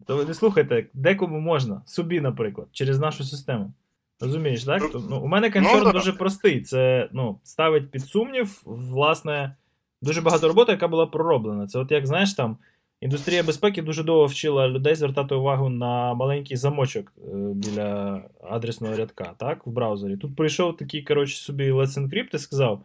то 0.06 0.16
ви 0.16 0.24
не 0.24 0.34
слухайте, 0.34 0.86
декому 0.94 1.40
можна, 1.40 1.82
собі, 1.86 2.20
наприклад, 2.20 2.68
через 2.72 2.98
нашу 2.98 3.24
систему. 3.24 3.72
Розумієш, 4.20 4.64
так? 4.64 4.82
Ну, 4.82 4.88
То, 4.88 5.02
ну, 5.10 5.20
у 5.20 5.26
мене 5.26 5.50
концерн 5.50 5.84
да. 5.84 5.92
дуже 5.92 6.12
простий. 6.12 6.60
Це 6.60 7.08
ну, 7.12 7.38
ставить 7.44 7.90
під 7.90 8.02
сумнів, 8.02 8.62
власне, 8.64 9.56
дуже 10.02 10.20
багато 10.20 10.48
роботи, 10.48 10.72
яка 10.72 10.88
була 10.88 11.06
пророблена. 11.06 11.66
Це 11.66 11.78
от 11.78 11.90
як 11.90 12.06
знаєш, 12.06 12.34
там 12.34 12.56
індустрія 13.00 13.42
безпеки 13.42 13.82
дуже 13.82 14.02
довго 14.02 14.26
вчила 14.26 14.68
людей 14.68 14.94
звертати 14.94 15.34
увагу 15.34 15.68
на 15.68 16.14
маленький 16.14 16.56
замочок 16.56 17.12
е, 17.18 17.30
біля 17.54 18.22
адресного 18.50 18.96
рядка, 18.96 19.34
так, 19.38 19.66
в 19.66 19.70
браузері. 19.70 20.16
Тут 20.16 20.36
прийшов 20.36 20.76
такий, 20.76 21.02
коротше, 21.02 21.36
собі 21.36 21.72
Let's 21.72 21.98
Encrypt 21.98 22.34
і 22.34 22.38
сказав: 22.38 22.80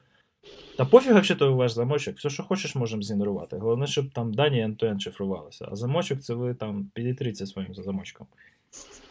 та 0.77 0.85
пофіг 0.85 1.19
взагалі 1.19 1.55
ваш 1.55 1.71
замочок, 1.71 2.17
все, 2.17 2.29
що 2.29 2.43
хочеш, 2.43 2.75
можемо 2.75 3.01
згенерувати. 3.01 3.57
Головне, 3.57 3.87
щоб 3.87 4.09
там 4.09 4.33
дані 4.33 4.65
end-to-end 4.65 4.99
шифрувалися. 4.99 5.67
А 5.71 5.75
замочок 5.75 6.21
це 6.21 6.33
ви 6.33 6.53
там 6.53 6.89
підітріться 6.93 7.45
своїм 7.45 7.75
замочком. 7.75 8.27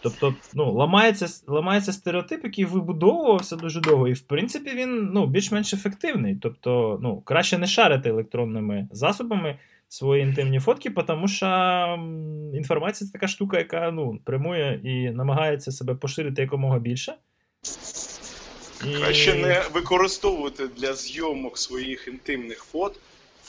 Тобто, 0.02 0.34
ну, 0.54 0.72
ламається, 0.72 1.26
ламається 1.46 1.92
стереотип, 1.92 2.44
який 2.44 2.64
вибудовувався 2.64 3.56
дуже 3.56 3.80
довго, 3.80 4.08
і 4.08 4.12
в 4.12 4.20
принципі 4.20 4.70
він 4.74 5.10
ну, 5.14 5.26
більш-менш 5.26 5.74
ефективний. 5.74 6.38
Тобто, 6.42 6.98
ну, 7.02 7.20
краще 7.20 7.58
не 7.58 7.66
шарити 7.66 8.08
електронними 8.08 8.88
засобами 8.92 9.58
свої 9.88 10.22
інтимні 10.22 10.60
фотки, 10.60 10.90
тому 10.90 11.28
що 11.28 11.46
інформація 12.54 13.08
це 13.08 13.12
така 13.12 13.28
штука, 13.28 13.58
яка 13.58 13.90
ну, 13.90 14.18
прямує 14.24 14.80
і 14.84 15.10
намагається 15.10 15.72
себе 15.72 15.94
поширити 15.94 16.42
якомога 16.42 16.78
більше. 16.78 17.14
І... 18.86 18.94
Краще 18.94 19.34
не 19.34 19.62
використовувати 19.72 20.68
для 20.76 20.94
зйомок 20.94 21.58
своїх 21.58 22.08
інтимних 22.08 22.64
фот, 22.64 23.00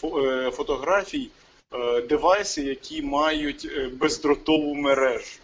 фо- 0.01 0.25
е, 0.25 0.51
фотографій 0.51 1.29
е, 1.74 2.01
девайси, 2.01 2.62
які 2.62 3.01
мають 3.01 3.67
е, 3.77 3.89
бездротову 4.00 4.75
мережу. 4.75 5.39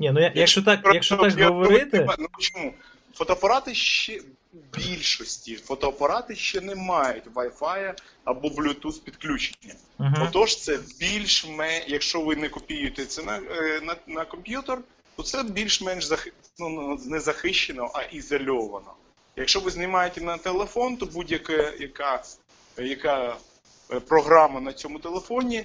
Ні, 0.00 0.10
ну 0.12 0.20
я, 0.20 0.32
якщо 0.34 0.62
так, 0.62 0.80
якщо 0.94 1.16
так 1.16 1.40
говорити. 1.40 2.08
Ну 2.18 2.28
чому? 2.38 2.74
Фотоапарати 3.14 3.74
ще 3.74 4.20
в 4.52 4.76
більшості 4.76 5.56
фотоапарати 5.56 6.36
ще 6.36 6.60
не 6.60 6.74
мають 6.74 7.24
Wi-Fi 7.34 7.94
або 8.24 8.48
Bluetooth 8.48 9.00
підключення. 9.00 9.74
Угу. 9.98 10.14
Отож, 10.22 10.56
це 10.56 10.78
більш-менш, 11.00 11.84
якщо 11.88 12.20
ви 12.20 12.36
не 12.36 12.48
копіюєте 12.48 13.04
це 13.04 13.22
на, 13.22 13.36
е, 13.36 13.80
на, 13.82 13.96
на 14.06 14.24
комп'ютер, 14.24 14.78
то 15.16 15.22
це 15.22 15.42
більш-менш 15.42 16.04
захи... 16.04 16.32
ну, 16.58 16.68
ну, 16.68 17.00
не 17.04 17.20
захищено, 17.20 17.90
а 17.94 18.02
ізольовано. 18.02 18.94
Якщо 19.36 19.60
ви 19.60 19.70
знімаєте 19.70 20.20
на 20.20 20.38
телефон, 20.38 20.96
то 20.96 21.06
будь-яка 21.06 21.72
яка, 21.80 22.22
яка 22.78 23.36
е, 23.92 24.00
програма 24.00 24.60
на 24.60 24.72
цьому 24.72 24.98
телефоні 24.98 25.64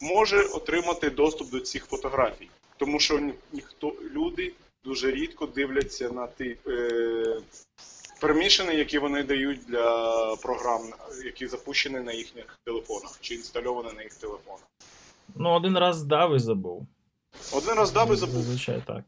може 0.00 0.42
отримати 0.42 1.10
доступ 1.10 1.50
до 1.50 1.60
цих 1.60 1.86
фотографій. 1.86 2.48
Тому 2.76 3.00
що 3.00 3.20
ніхто 3.52 3.94
люди 4.14 4.52
дуже 4.84 5.10
рідко 5.10 5.46
дивляться 5.46 6.10
на 6.10 6.26
ті 6.26 6.56
е, 6.66 7.40
перемішини, 8.20 8.74
які 8.74 8.98
вони 8.98 9.22
дають 9.22 9.60
для 9.68 10.36
програм, 10.42 10.82
які 11.24 11.46
запущені 11.46 12.00
на 12.00 12.12
їхніх 12.12 12.58
телефонах 12.64 13.18
чи 13.20 13.34
інстальовані 13.34 13.92
на 13.96 14.02
їх 14.02 14.14
телефонах. 14.14 14.66
Ну, 15.34 15.50
один 15.50 15.78
раз 15.78 16.02
дав 16.02 16.36
і 16.36 16.38
забув. 16.38 16.86
Один 17.52 17.74
раз 17.74 17.92
дав 17.92 18.12
і 18.12 18.16
забув. 18.16 18.42
Зазвичай 18.42 18.82
так. 18.86 19.04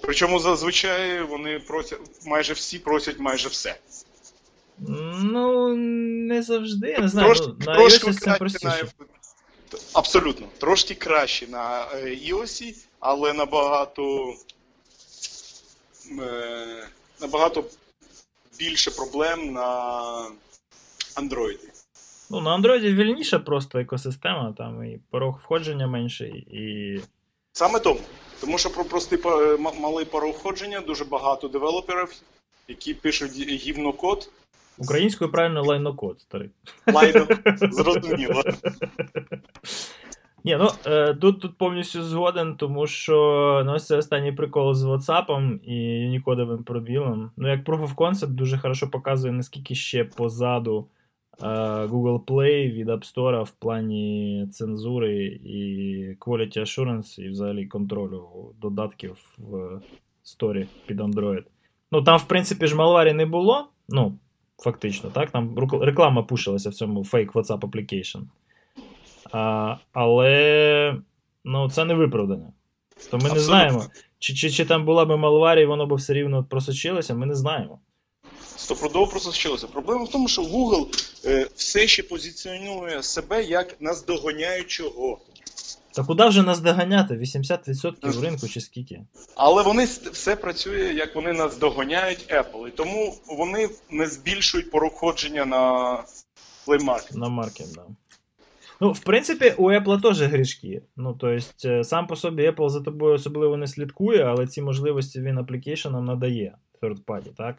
Причому 0.00 0.38
зазвичай 0.38 1.22
вони 1.22 1.58
просять, 1.58 2.00
майже 2.26 2.52
всі 2.52 2.78
просять 2.78 3.18
майже 3.18 3.48
все. 3.48 3.76
Ну, 5.18 5.76
не 5.76 6.42
завжди, 6.42 6.88
я 6.88 6.98
не 6.98 7.08
знаю. 7.08 7.26
Трошки, 7.26 7.46
ну, 7.46 7.56
на 7.66 7.74
трошки 7.74 8.06
iOS 8.06 8.18
це 8.18 8.34
простіше. 8.34 8.86
Абсолютно 9.92 10.46
трошки 10.58 10.94
краще 10.94 11.46
на 11.46 11.86
е, 11.94 12.04
iOS, 12.04 12.86
але 13.00 13.32
набагато 13.32 14.34
е, 16.20 16.88
набагато 17.20 17.64
більше 18.58 18.90
проблем 18.90 19.52
на 19.52 19.70
Android. 21.16 21.58
Ну, 22.30 22.40
на 22.40 22.58
Android 22.58 22.94
вільніша 22.94 23.38
просто 23.38 23.78
екосистема, 23.78 24.54
там 24.58 24.84
і 24.84 24.98
порог 25.10 25.40
входження 25.44 25.86
менший, 25.86 26.30
і. 26.30 27.00
Саме 27.52 27.80
тому. 27.80 28.00
Тому 28.40 28.58
що 28.58 28.70
про 28.70 28.84
простий 28.84 29.18
е, 29.26 29.56
малий 29.56 30.04
пароходження 30.04 30.80
дуже 30.80 31.04
багато 31.04 31.48
девелоперів, 31.48 32.12
які 32.68 32.94
пишуть 32.94 33.32
гі- 33.32 33.56
гівнокод, 33.56 34.30
Українською 34.78 35.30
правильно 35.30 35.62
лайнокод, 35.62 36.20
старий. 36.20 36.50
лайно, 36.92 37.26
зрозуміло. 37.70 38.42
Ні, 40.44 40.56
ну 40.56 40.68
е, 40.86 41.14
тут, 41.14 41.40
тут 41.40 41.58
повністю 41.58 42.02
згоден, 42.02 42.56
тому 42.56 42.86
що 42.86 43.62
ну, 43.66 43.72
ось 43.72 43.86
це 43.86 43.96
останній 43.96 44.32
прикол 44.32 44.74
з 44.74 44.84
WhatsApp 44.84 45.58
і 45.64 45.74
юнікодовим 45.76 46.64
пробілом. 46.64 47.30
Ну, 47.36 47.48
як 47.48 47.64
Proof 47.64 47.88
of 47.88 47.94
Concept 47.94 48.26
дуже 48.26 48.58
хорошо 48.58 48.90
показує, 48.90 49.32
наскільки 49.32 49.74
ще 49.74 50.04
позаду 50.04 50.86
е, 51.42 51.46
Google 51.86 52.24
Play 52.24 52.72
від 52.72 52.88
App 52.88 53.14
Store 53.14 53.42
в 53.42 53.50
плані 53.50 54.48
цензури 54.52 55.24
і 55.26 56.16
quality 56.20 56.58
assurance, 56.58 57.20
і 57.20 57.28
взагалі 57.28 57.66
контролю 57.66 58.28
додатків 58.60 59.16
в 59.38 59.80
сторі 60.22 60.66
під 60.86 61.00
Android. 61.00 61.44
Ну, 61.92 62.02
там, 62.02 62.18
в 62.18 62.24
принципі, 62.24 62.66
ж 62.66 62.76
малварі 62.76 63.12
не 63.12 63.26
було. 63.26 63.68
Ну, 63.88 64.18
фактично, 64.58 65.10
так? 65.10 65.30
Там 65.30 65.58
реклама 65.80 66.22
пушилася 66.22 66.70
в 66.70 66.74
цьому 66.74 67.00
fake 67.00 67.32
WhatsApp 67.32 67.60
application. 67.60 68.22
А, 69.32 69.76
але 69.92 70.96
ну, 71.44 71.70
це 71.70 71.84
не 71.84 71.94
виправдання. 71.94 72.52
То 73.10 73.18
ми 73.18 73.30
не 73.30 73.40
знаємо, 73.40 73.86
чи, 74.18 74.34
чи, 74.34 74.50
чи 74.50 74.64
там 74.64 74.84
була 74.84 75.04
би 75.04 75.16
малварі, 75.16 75.62
і 75.62 75.66
воно 75.66 75.86
б 75.86 75.94
все 75.94 76.12
рівно 76.12 76.44
просочилося, 76.44 77.14
ми 77.14 77.26
не 77.26 77.34
знаємо. 77.34 77.78
Стопродово 78.56 79.06
просто 79.06 79.30
вчилося. 79.30 79.66
Проблема 79.66 80.04
в 80.04 80.10
тому, 80.10 80.28
що 80.28 80.42
Google 80.42 80.86
е, 81.24 81.46
все 81.54 81.86
ще 81.86 82.02
позиціонує 82.02 83.02
себе 83.02 83.44
як 83.44 83.76
наздоганяючого. 83.80 85.18
Та 85.94 86.04
куди 86.04 86.28
вже 86.28 86.42
нас 86.42 86.60
доганяти? 86.60 87.14
80% 87.14 88.20
ринку 88.22 88.48
чи 88.48 88.60
скільки? 88.60 89.00
Але 89.34 89.62
вони 89.62 89.84
все 89.84 90.36
працює, 90.36 90.92
як 90.94 91.14
вони 91.14 91.32
наздоганяють 91.32 92.32
Apple. 92.32 92.68
І 92.68 92.70
тому 92.70 93.14
вони 93.26 93.68
не 93.90 94.06
збільшують 94.06 94.70
пороходження 94.70 95.44
на 95.44 95.62
Play 96.66 96.84
Market. 96.84 97.16
На 97.16 97.28
маркет, 97.28 97.66
да. 97.74 97.82
Ну, 98.80 98.92
в 98.92 99.00
принципі, 99.00 99.54
у 99.56 99.70
Apple 99.70 100.02
теж 100.02 100.22
грішки. 100.22 100.82
Ну, 100.96 101.18
тобто, 101.20 101.84
сам 101.84 102.06
по 102.06 102.16
собі 102.16 102.50
Apple 102.50 102.68
за 102.68 102.80
тобою 102.80 103.14
особливо 103.14 103.56
не 103.56 103.66
слідкує, 103.66 104.24
але 104.24 104.46
ці 104.46 104.62
можливості 104.62 105.20
він 105.20 105.38
аплікейшенам 105.38 106.04
надає 106.04 106.56
third 106.82 107.04
party, 107.04 107.34
так? 107.36 107.56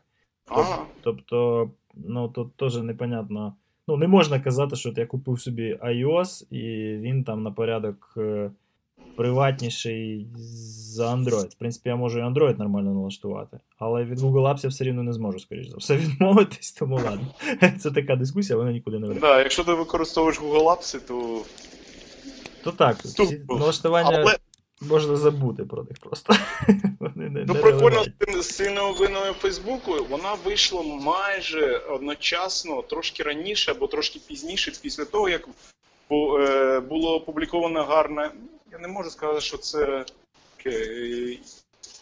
Ага. 0.47 0.85
Тобто, 1.01 1.69
ну 1.93 2.27
тут 2.27 2.57
теж 2.57 2.77
непонятно. 2.77 3.55
Ну, 3.87 3.97
не 3.97 4.07
можна 4.07 4.39
казати, 4.39 4.75
що 4.75 4.89
от 4.89 4.97
я 4.97 5.05
купив 5.05 5.39
собі 5.39 5.79
iOS, 5.83 6.53
і 6.53 6.97
він 6.97 7.23
там 7.23 7.43
на 7.43 7.51
порядок 7.51 8.13
е, 8.17 8.51
приватніший 9.15 10.27
за 10.35 11.15
Android. 11.15 11.49
В 11.49 11.53
принципі, 11.53 11.89
я 11.89 11.95
можу 11.95 12.19
і 12.19 12.21
Android 12.21 12.59
нормально 12.59 12.93
налаштувати, 12.93 13.59
але 13.77 14.03
від 14.03 14.19
Google 14.19 14.53
Apps 14.53 14.63
я 14.63 14.69
все 14.69 14.83
рівно 14.83 15.03
не 15.03 15.13
зможу, 15.13 15.39
скоріш 15.39 15.67
за 15.67 15.77
все, 15.77 15.97
відмовитись, 15.97 16.71
тому 16.71 16.95
ладно. 16.95 17.27
Це 17.79 17.91
така 17.91 18.15
дискусія, 18.15 18.57
вона 18.57 18.71
нікуди 18.71 18.99
не 18.99 19.07
веде. 19.07 19.19
Да, 19.19 19.39
якщо 19.39 19.63
ти 19.63 19.73
використовуєш 19.73 20.41
Google 20.41 20.63
Apps, 20.63 21.07
то. 21.07 21.41
То 22.63 22.71
так, 22.71 22.97
налаштування 23.49 24.09
Але 24.13 24.35
можна 24.87 25.15
забути 25.15 25.63
про 25.63 25.83
них 25.83 25.97
просто. 25.99 26.33
Вони 26.99 27.29
не, 27.29 27.45
Ну, 27.47 27.53
не 27.53 27.59
прикольно 27.61 27.89
релевантні. 27.89 28.41
з 28.41 28.55
цією 28.55 28.75
новиною 28.75 29.33
Фейсбуку, 29.33 29.95
вона 30.09 30.33
вийшла 30.33 30.83
майже 30.83 31.77
одночасно, 31.77 32.81
трошки 32.81 33.23
раніше 33.23 33.71
або 33.71 33.87
трошки 33.87 34.19
пізніше, 34.27 34.73
після 34.81 35.05
того, 35.05 35.29
як 35.29 35.47
е, 36.11 36.79
було 36.79 37.15
опубліковано 37.15 37.83
гарне. 37.83 38.31
Я 38.71 38.77
не 38.77 38.87
можу 38.87 39.09
сказати, 39.09 39.41
що 39.41 39.57
це 39.57 40.05
е, 40.65 41.37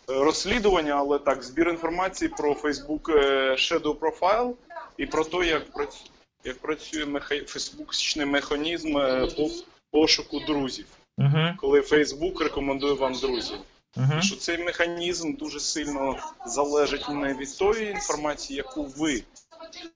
розслідування, 0.08 0.94
але 0.94 1.20
так, 1.20 1.44
збір 1.44 1.70
інформації 1.70 2.32
про 2.38 2.54
Facebook 2.54 3.12
е, 3.12 3.52
Shadow 3.52 3.96
Profile 3.96 4.54
і 4.98 5.06
про 5.06 5.24
те, 5.24 5.38
як 5.38 5.72
працює, 5.72 6.08
як 6.44 6.58
працює 6.58 7.20
фейсбуксичний 7.48 8.26
механізм 8.26 8.94
по 9.38 9.50
пошуку 9.92 10.40
друзів, 10.40 10.86
Мгм, 11.18 11.56
коли 11.58 11.82
Facebook 11.82 12.44
рекомендує 12.44 12.94
вам 12.94 13.14
друзів 13.14 13.58
мгм. 13.96 14.22
що 14.22 14.36
цей 14.36 14.58
механізм 14.58 15.34
дуже 15.34 15.60
сильно 15.60 16.18
залежить 16.46 17.10
не 17.10 17.34
від 17.34 17.58
тої 17.58 17.92
інформації, 17.92 18.58
яку 18.58 18.84
ви 18.84 19.24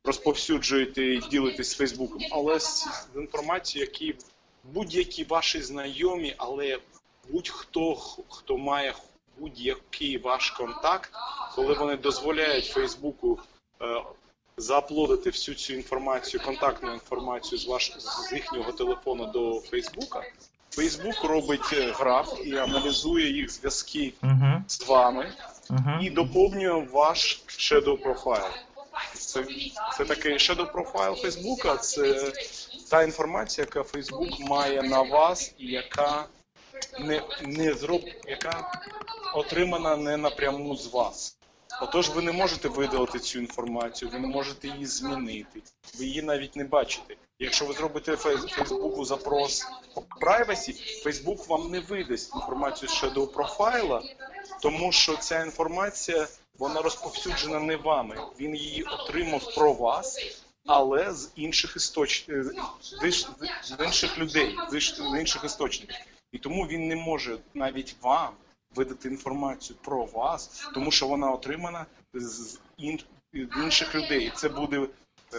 розповсюджуєте 0.04 1.04
і 1.04 1.20
ділитесь 1.20 1.70
з 1.70 1.76
Фейсбуком, 1.76 2.22
але 2.32 2.60
з 2.60 2.88
інформацією, 3.16 3.92
які 3.92 4.16
будь-які 4.64 5.24
ваші 5.24 5.62
знайомі, 5.62 6.36
але 6.38 6.80
будь-хто, 7.30 7.96
хто 8.30 8.58
має 8.58 8.94
будь-який 9.38 10.18
ваш 10.18 10.52
контакт, 10.52 11.12
коли 11.56 11.74
вони 11.74 11.98
дозволяють 11.98 12.66
Фейсбуку 12.66 13.40
е, 13.82 14.02
зааплодити 14.58 15.30
всю 15.30 15.56
цю 15.56 15.74
інформацію, 15.74 16.44
контактну 16.44 16.94
інформацію 16.94 17.60
з 17.60 17.68
ваш 17.68 17.94
з 17.98 18.34
їхнього 18.34 18.72
телефону 18.72 19.32
до 19.32 19.60
Фейсбука. 19.60 20.24
Фейсбук 20.78 21.24
робить 21.24 21.74
е, 21.74 21.92
граф 21.92 22.34
і 22.44 22.58
аналізує 22.58 23.32
їх 23.32 23.52
зв'язки 23.52 24.14
Мгм, 24.22 24.66
з 24.68 24.88
вами 24.88 25.34
мгм. 25.70 26.00
і 26.02 26.10
доповнює 26.10 26.86
ваш 26.92 27.42
shadow 27.48 28.04
profile. 28.04 28.50
Це, 29.14 29.46
це 29.98 30.06
такий 30.06 30.34
shadow 30.34 30.72
profile 30.72 31.16
Фейсбука, 31.16 31.78
це 31.78 32.32
та 32.90 33.04
інформація, 33.04 33.66
яка 33.66 33.84
Фейсбук 33.84 34.40
має 34.40 34.84
на 34.84 35.02
вас 35.02 35.54
і 35.58 35.68
яка 35.68 36.26
не, 37.00 37.22
не 37.42 37.74
зроб, 37.74 38.02
яка 38.28 38.72
отримана 39.36 39.96
не 39.96 40.18
напряму 40.18 40.76
з 40.76 40.88
вас. 40.88 41.38
Отож, 41.82 42.10
ви 42.10 42.22
не 42.22 42.32
можете 42.32 42.68
видалити 42.70 43.20
цю 43.20 43.40
інформацію, 43.40 44.12
ви 44.12 44.20
не 44.20 44.28
можете 44.28 44.68
її 44.68 44.86
змінити, 44.86 45.62
ви 46.00 46.06
її 46.06 46.22
навіть 46.22 46.56
не 46.56 46.64
бачите. 46.64 47.16
Якщо 47.40 47.66
ви 47.66 47.74
зробите 47.74 48.12
Фейс- 48.16 48.48
Фейсбуку 48.48 49.06
запрос 49.06 49.66
по 49.96 50.02
privacy, 50.22 51.02
Фейсбук 51.04 51.48
вам 51.50 51.72
не 51.72 51.80
видасть 51.80 52.36
інформацію 52.36 52.90
з 52.90 53.04
shadow 53.04 53.28
профайла, 53.28 54.04
тому 54.62 54.92
що 54.92 55.18
ця 55.18 55.42
інформація 55.44 56.28
вона 56.58 56.82
розповсюджена 56.82 57.60
не 57.60 57.76
вами. 57.76 58.18
Він 58.40 58.56
її 58.56 58.84
отримав 58.84 59.56
про 59.56 59.74
вас, 59.74 60.38
але 60.66 61.14
з 61.14 61.32
інших 61.36 61.76
істоч... 61.76 62.26
е, 62.30 62.44
з 63.64 63.76
інших 63.86 64.18
людей, 64.18 64.56
з 64.72 65.20
інших 65.20 65.44
істочників. 65.44 65.96
І 66.32 66.38
тому 66.38 66.68
він 66.68 66.88
не 66.88 66.96
може 66.96 67.38
навіть 67.54 67.96
вам 68.02 68.34
видати 68.76 69.08
інформацію 69.08 69.78
про 69.84 70.06
вас, 70.06 70.70
тому 70.74 70.92
що 70.92 71.08
вона 71.08 71.32
отримана 71.32 71.86
з 72.14 72.60
інших 73.64 73.96
людей. 73.96 74.26
І 74.28 74.32
це 74.36 74.50
буде 74.50 74.88
е, 75.34 75.38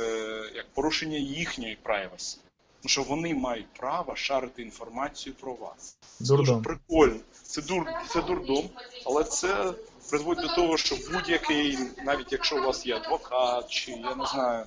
як 0.54 0.66
порушення 0.74 1.18
їхньої 1.18 1.78
privacy. 1.84 2.38
Тому 2.82 2.88
що 2.90 3.02
вони 3.02 3.34
мають 3.34 3.66
право 3.78 4.16
шарити 4.16 4.62
інформацію 4.62 5.34
про 5.40 5.54
вас. 5.54 5.96
Це 6.18 6.36
дуже 6.36 6.54
прикольно. 6.56 7.20
Це 7.42 7.62
дур, 7.62 7.86
це 8.08 8.22
дурдом, 8.22 8.64
але 9.06 9.24
це 9.24 9.72
призводить 10.10 10.46
до 10.46 10.54
того, 10.54 10.76
що 10.76 10.96
будь-який, 11.12 11.78
навіть 12.04 12.32
якщо 12.32 12.56
у 12.56 12.62
вас 12.62 12.86
є 12.86 12.96
адвокат, 12.96 13.70
чи 13.70 13.90
я 13.92 14.14
не 14.14 14.26
знаю, 14.26 14.64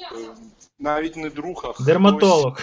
е, 0.00 0.06
навіть 0.78 1.16
не 1.16 1.30
друг, 1.30 1.60
а 1.64 1.68
хтось- 1.72 1.86
Дерматолог. 1.86 2.60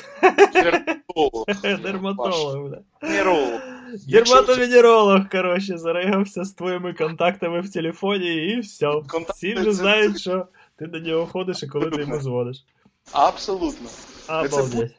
дерматолог, 0.53 1.45
Дерматолог, 1.81 2.71
нейролог. 3.01 3.61
Дерматовенеролог, 4.07 5.29
коротше, 5.31 5.77
зарегався 5.77 6.43
з 6.43 6.51
твоїми 6.51 6.93
контактами 6.93 7.61
в 7.61 7.73
телефоні 7.73 8.35
і 8.35 8.59
все. 8.59 8.91
Всі 9.29 9.53
вже 9.53 9.73
знають, 9.73 10.19
що 10.19 10.47
ти 10.75 10.85
до 10.85 10.99
нього 10.99 11.25
ходиш 11.25 11.63
і 11.63 11.67
коли 11.67 11.89
ти 11.91 12.01
йому 12.01 12.19
дзвониш. 12.19 12.65
Абсолютно. 13.11 13.89
Обалдеть. 14.29 14.91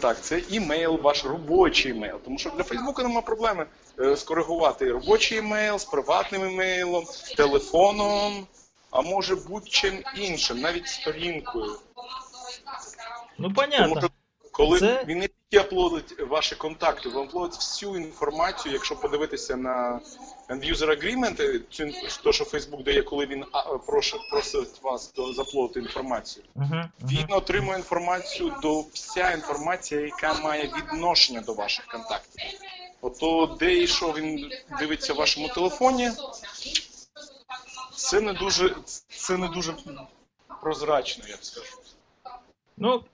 Так, 0.00 0.20
це 0.20 0.42
імейл, 0.50 1.00
ваш 1.02 1.24
робочий 1.24 1.92
імейл. 1.92 2.16
Тому 2.24 2.38
що 2.38 2.50
для 2.50 2.62
Фейсбука 2.62 3.02
немає 3.02 3.22
проблеми 3.22 3.66
е, 4.00 4.16
скоригувати 4.16 4.92
робочий 4.92 5.38
імейл 5.38 5.78
з 5.78 5.84
приватним 5.84 6.50
імейлом, 6.50 7.04
телефоном, 7.36 8.46
а 8.90 9.02
може 9.02 9.36
будь-чим 9.36 9.94
іншим, 10.16 10.60
навіть 10.60 10.86
сторінкою. 10.86 11.72
Ну, 13.38 13.44
Тому 13.44 13.54
понятно. 13.54 14.00
що 14.00 14.10
коли 14.52 14.80
Це- 14.80 15.04
він 15.06 15.22
аплодить 15.56 16.20
ваші 16.20 16.54
контакти, 16.54 17.08
він 17.08 17.18
аплодить 17.18 17.56
всю 17.56 17.96
інформацію, 17.96 18.72
якщо 18.72 18.96
подивитися 18.96 19.56
на 19.56 20.00
End-User 20.48 20.88
Agreement, 20.88 21.42
е, 21.42 21.92
то, 22.22 22.32
що 22.32 22.44
Facebook 22.44 22.82
дає, 22.82 23.02
коли 23.02 23.26
він 23.26 23.44
просить 24.30 24.82
вас 24.82 25.12
заплодити 25.36 25.80
інформацію. 25.80 26.44
Угу, 26.54 26.82
Він 27.00 27.26
отримує 27.28 27.78
інформацію 27.78 28.54
до 28.62 28.80
вся 28.80 29.32
інформація, 29.32 30.00
яка 30.00 30.34
має 30.34 30.72
відношення 30.76 31.40
до 31.40 31.54
ваших 31.54 31.86
контактів. 31.86 32.42
Ото 33.00 33.56
де 33.60 33.74
і 33.74 33.86
що 33.86 34.12
він 34.12 34.50
дивиться 34.78 35.12
в 35.12 35.16
вашому 35.16 35.48
телефоні, 35.48 36.10
це 37.94 38.20
не 38.20 38.32
дуже, 38.32 38.76
це 39.08 39.36
не 39.36 39.48
дуже 39.48 39.74
прозрачно, 40.62 41.24
я 41.28 41.36
б 41.36 41.44
скажу. 41.44 41.76
Ну, 42.76 43.04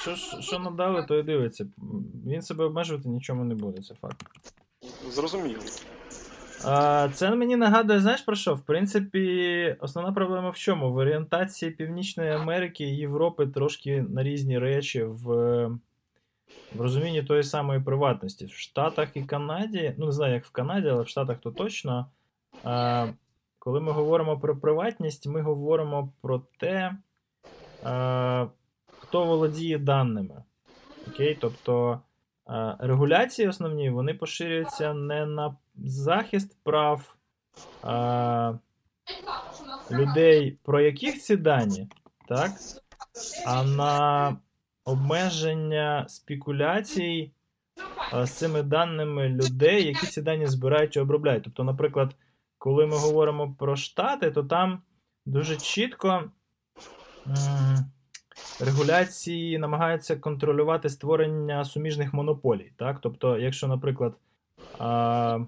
що, 0.00 0.14
ж- 0.14 0.36
що 0.42 0.58
надали, 0.58 1.02
то 1.08 1.18
і 1.18 1.22
дивиться. 1.22 1.66
Він 2.26 2.42
себе 2.42 2.64
обмежувати 2.64 3.08
нічому 3.08 3.44
не 3.44 3.54
буде, 3.54 3.82
це 3.82 3.94
факт. 3.94 4.22
Зрозуміло. 5.10 5.60
А, 6.64 7.08
це 7.14 7.30
мені 7.34 7.56
нагадує, 7.56 8.00
знаєш 8.00 8.20
про 8.20 8.36
що? 8.36 8.54
В 8.54 8.60
принципі, 8.60 9.76
основна 9.80 10.12
проблема 10.12 10.50
в 10.50 10.56
чому? 10.56 10.92
В 10.92 10.96
орієнтації 10.96 11.70
Північної 11.70 12.30
Америки 12.30 12.84
і 12.84 12.96
Європи 12.96 13.46
трошки 13.46 14.02
на 14.02 14.22
різні 14.22 14.58
речі 14.58 15.02
в, 15.02 15.24
в 16.74 16.80
розумінні 16.80 17.22
тої 17.22 17.42
самої 17.42 17.80
приватності. 17.80 18.46
В 18.46 18.52
Штатах 18.52 19.08
і 19.14 19.22
Канаді, 19.22 19.94
ну 19.98 20.06
не 20.06 20.12
знаю, 20.12 20.34
як 20.34 20.44
в 20.44 20.50
Канаді, 20.50 20.88
але 20.88 21.02
в 21.02 21.08
Штатах 21.08 21.38
то 21.40 21.50
точно. 21.50 22.06
А, 22.64 23.06
коли 23.58 23.80
ми 23.80 23.92
говоримо 23.92 24.38
про 24.38 24.56
приватність, 24.56 25.26
ми 25.26 25.40
говоримо 25.42 26.12
про 26.20 26.42
те, 26.58 26.96
а, 27.84 28.46
хто 29.10 29.24
володіє 29.24 29.78
даними. 29.78 30.42
Окей? 31.08 31.38
Тобто 31.40 32.00
е, 32.48 32.76
регуляції 32.78 33.48
основні 33.48 33.90
вони 33.90 34.14
поширюються 34.14 34.94
не 34.94 35.26
на 35.26 35.56
захист 35.76 36.56
прав 36.62 37.16
е, 37.84 38.58
людей, 39.90 40.58
про 40.62 40.80
яких 40.80 41.18
ці 41.18 41.36
дані, 41.36 41.88
так? 42.28 42.50
а 43.46 43.64
на 43.64 44.36
обмеження 44.84 46.04
спекуляцій 46.08 47.32
е, 48.14 48.26
з 48.26 48.30
цими 48.30 48.62
даними 48.62 49.28
людей, 49.28 49.86
які 49.86 50.06
ці 50.06 50.22
дані 50.22 50.46
збирають 50.46 50.96
і 50.96 51.00
обробляють. 51.00 51.44
Тобто, 51.44 51.64
наприклад, 51.64 52.16
коли 52.58 52.86
ми 52.86 52.96
говоримо 52.96 53.54
про 53.58 53.76
Штати, 53.76 54.30
то 54.30 54.42
там 54.42 54.82
дуже 55.26 55.56
чітко. 55.56 56.30
Регуляції 58.60 59.58
намагаються 59.58 60.16
контролювати 60.16 60.88
створення 60.88 61.64
суміжних 61.64 62.14
монополій. 62.14 62.72
Так? 62.76 62.98
Тобто, 63.00 63.38
якщо, 63.38 63.68
наприклад, 63.68 64.14
а, 64.78 65.38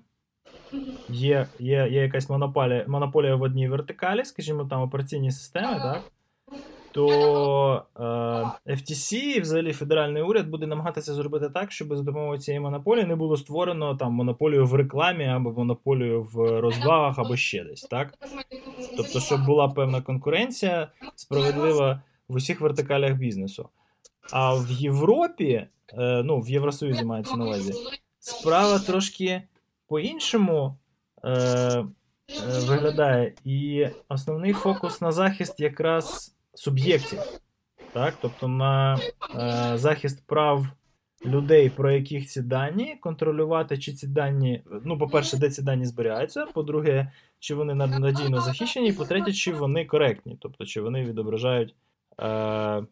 є, 1.09 1.47
є, 1.59 1.89
є 1.91 2.03
якась 2.03 2.29
монополія, 2.31 2.85
монополія 2.89 3.35
в 3.35 3.43
одній 3.43 3.69
вертикалі, 3.69 4.25
скажімо, 4.25 4.65
там 4.65 4.83
операційні 4.83 5.31
системи, 5.31 5.75
так? 5.75 6.03
то 6.93 7.83
е, 8.67 8.73
FTC 8.73 9.15
і 9.15 9.41
взагалі 9.41 9.73
федеральний 9.73 10.23
уряд 10.23 10.49
буде 10.49 10.67
намагатися 10.67 11.15
зробити 11.15 11.51
так, 11.51 11.73
щоб 11.73 11.97
за 11.97 12.03
допомогою 12.03 12.39
цієї 12.39 12.61
монополії 12.61 13.07
не 13.07 13.17
було 13.17 13.37
створено 13.37 13.95
там 13.95 14.13
монополію 14.13 14.67
в 14.67 14.75
рекламі 14.75 15.25
або 15.25 15.51
монополію 15.51 16.23
в 16.23 16.61
розвагах, 16.61 17.19
або 17.19 17.37
ще 17.37 17.65
десь, 17.65 17.83
так? 17.83 18.15
Тобто, 18.97 19.21
щоб 19.21 19.47
була 19.47 19.69
певна 19.69 20.03
конкуренція 20.03 20.89
справедлива 21.17 22.03
в 22.33 22.37
усіх 22.37 22.61
вертикалях 22.61 23.13
бізнесу. 23.13 23.69
А 24.33 24.55
в 24.55 24.71
Європі, 24.71 25.67
е, 25.93 26.23
ну, 26.25 26.41
в 26.41 26.51
Євросоюзі 26.51 27.05
мається 27.05 27.37
на 27.37 27.45
увазі, 27.45 27.73
справа 28.21 28.79
трошки 28.79 29.43
по-іншому 29.89 30.77
е, 31.25 31.31
е, 31.31 31.85
виглядає. 32.69 33.35
І 33.45 33.87
основний 34.09 34.53
фокус 34.53 35.01
на 35.01 35.13
захист 35.13 35.61
якраз 35.61 36.37
суб'єктів. 36.55 37.19
Так? 37.93 38.15
Тобто 38.23 38.49
на 38.49 38.99
е, 39.37 39.79
захист 39.79 40.27
прав 40.27 40.67
людей, 41.27 41.71
про 41.71 41.91
яких 41.91 42.27
ці 42.27 42.43
дані, 42.43 42.97
контролювати, 43.01 43.79
чи 43.79 43.93
ці 43.93 44.07
дані, 44.07 44.63
ну, 44.85 44.99
по-перше, 44.99 45.37
де 45.37 45.51
ці 45.51 45.63
дані 45.63 45.85
зберігаються, 45.85 46.47
по-друге, 46.47 47.13
чи 47.39 47.55
вони 47.55 47.75
надійно 47.75 48.41
захищені, 48.41 48.89
і 48.89 48.93
по-третє, 48.93 49.33
чи 49.33 49.53
вони 49.53 49.85
коректні, 49.85 50.37
тобто 50.41 50.65
чи 50.65 50.81
вони 50.81 51.05
відображають 51.05 51.75
е, 52.21 52.85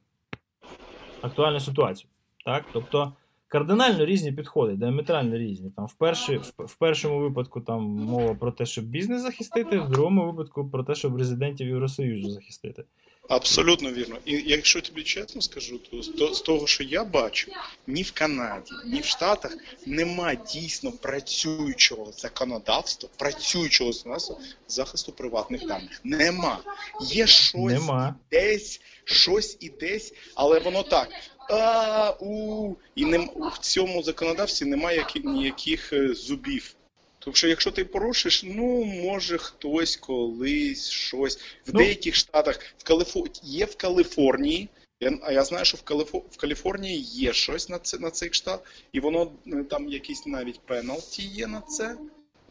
актуальну 1.22 1.60
ситуацію. 1.60 2.10
Так? 2.44 2.64
Тобто 2.72 3.12
кардинально 3.48 4.04
різні 4.04 4.32
підходи, 4.32 4.76
діаметрально 4.76 5.38
різні. 5.38 5.70
Там 5.70 5.86
В 5.86 5.92
перші, 5.92 6.40
в, 6.58 6.74
першому 6.74 7.20
випадку 7.20 7.60
там 7.60 7.82
мова 7.82 8.34
про 8.34 8.52
те, 8.52 8.66
щоб 8.66 8.84
бізнес 8.84 9.22
захистити, 9.22 9.78
в 9.78 9.88
другому 9.88 10.26
випадку 10.26 10.68
про 10.68 10.84
те, 10.84 10.94
щоб 10.94 11.16
резидентів 11.16 11.68
Євросоюзу 11.68 12.30
захистити. 12.30 12.84
Абсолютно 13.30 13.92
вірно. 13.92 14.16
І 14.24 14.42
якщо 14.46 14.80
тобі 14.80 15.02
чесно 15.02 15.42
скажу, 15.42 15.78
то 16.18 16.34
з 16.34 16.40
того, 16.40 16.66
що 16.66 16.84
я 16.84 17.04
бачу, 17.04 17.52
ні 17.86 18.02
в 18.02 18.12
Канаді, 18.12 18.72
ні 18.86 19.00
в 19.00 19.04
Штатах 19.04 19.56
нема 19.86 20.34
дійсно 20.34 20.92
працюючого 20.92 22.12
законодавства, 22.12 23.08
працюючого 23.16 23.92
законодавства 23.92 24.36
захисту 24.68 25.12
приватних 25.12 25.66
даних. 25.66 26.00
Нема. 26.04 26.58
Є 27.02 27.26
щось 27.26 27.54
Нема. 27.54 28.14
десь, 28.30 28.80
щось 29.04 29.56
і 29.60 29.68
десь, 29.68 30.14
але 30.34 30.58
воно 30.58 30.82
так. 30.82 31.08
А, 31.50 32.14
у, 32.20 32.74
І 32.94 33.04
не, 33.04 33.18
в 33.54 33.58
цьому 33.60 34.02
законодавстві 34.02 34.66
немає 34.66 35.06
ніяких 35.24 35.92
е, 35.92 36.14
зубів. 36.14 36.74
Тому 37.20 37.34
що 37.34 37.48
якщо 37.48 37.70
ти 37.70 37.84
порушиш, 37.84 38.42
ну 38.44 38.84
може 38.84 39.38
хтось 39.38 39.96
колись 39.96 40.88
щось 40.88 41.36
в 41.36 41.70
ну, 41.72 41.80
деяких 41.80 42.14
штатах 42.14 42.60
в 42.78 42.84
Калифо... 42.84 43.24
є 43.42 43.64
в 43.64 43.76
Каліфорнії. 43.76 44.68
Я, 45.00 45.18
а 45.22 45.32
я 45.32 45.44
знаю, 45.44 45.64
що 45.64 45.76
в 45.76 45.82
Калифо... 45.82 46.18
в 46.30 46.36
Каліфорнії 46.36 47.00
є 47.00 47.32
щось 47.32 47.68
на 47.68 47.78
це 47.78 47.98
на 47.98 48.10
цей 48.10 48.32
штат, 48.32 48.60
і 48.92 49.00
воно 49.00 49.30
е, 49.46 49.64
там 49.70 49.88
якісь 49.88 50.26
навіть 50.26 50.60
пеналті 50.60 51.22
є 51.22 51.46
на 51.46 51.60
це. 51.60 51.96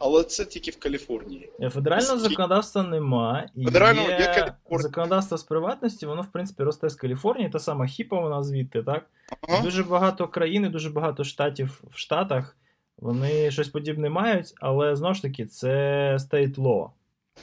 Але 0.02 0.24
це 0.24 0.44
тільки 0.44 0.70
в 0.70 0.78
Каліфорнії. 0.78 1.50
Федерального 1.60 2.18
Скільки... 2.18 2.34
законодавства 2.34 2.82
нема. 2.82 3.46
І 3.56 3.64
Федерального 3.64 4.10
є 4.10 4.16
Каліфорнія. 4.16 4.54
законодавство 4.70 5.38
з 5.38 5.42
приватності, 5.42 6.06
воно, 6.06 6.22
в 6.22 6.32
принципі, 6.32 6.62
росте 6.62 6.88
з 6.88 6.94
Каліфорнії, 6.94 7.50
та 7.50 7.58
сама 7.58 7.86
хіпа 7.86 8.20
вона 8.20 8.42
звідти, 8.42 8.82
так? 8.82 9.06
Ага. 9.40 9.62
Дуже 9.62 9.84
багато 9.84 10.28
країн, 10.28 10.64
і 10.64 10.68
дуже 10.68 10.90
багато 10.90 11.24
штатів 11.24 11.82
в 11.90 11.98
Штатах 11.98 12.56
вони 13.00 13.50
щось 13.50 13.68
подібне 13.68 14.10
мають, 14.10 14.54
але 14.60 14.96
знову 14.96 15.14
ж 15.14 15.22
таки, 15.22 15.46
це 15.46 15.68
state 16.16 16.54
law. 16.54 16.88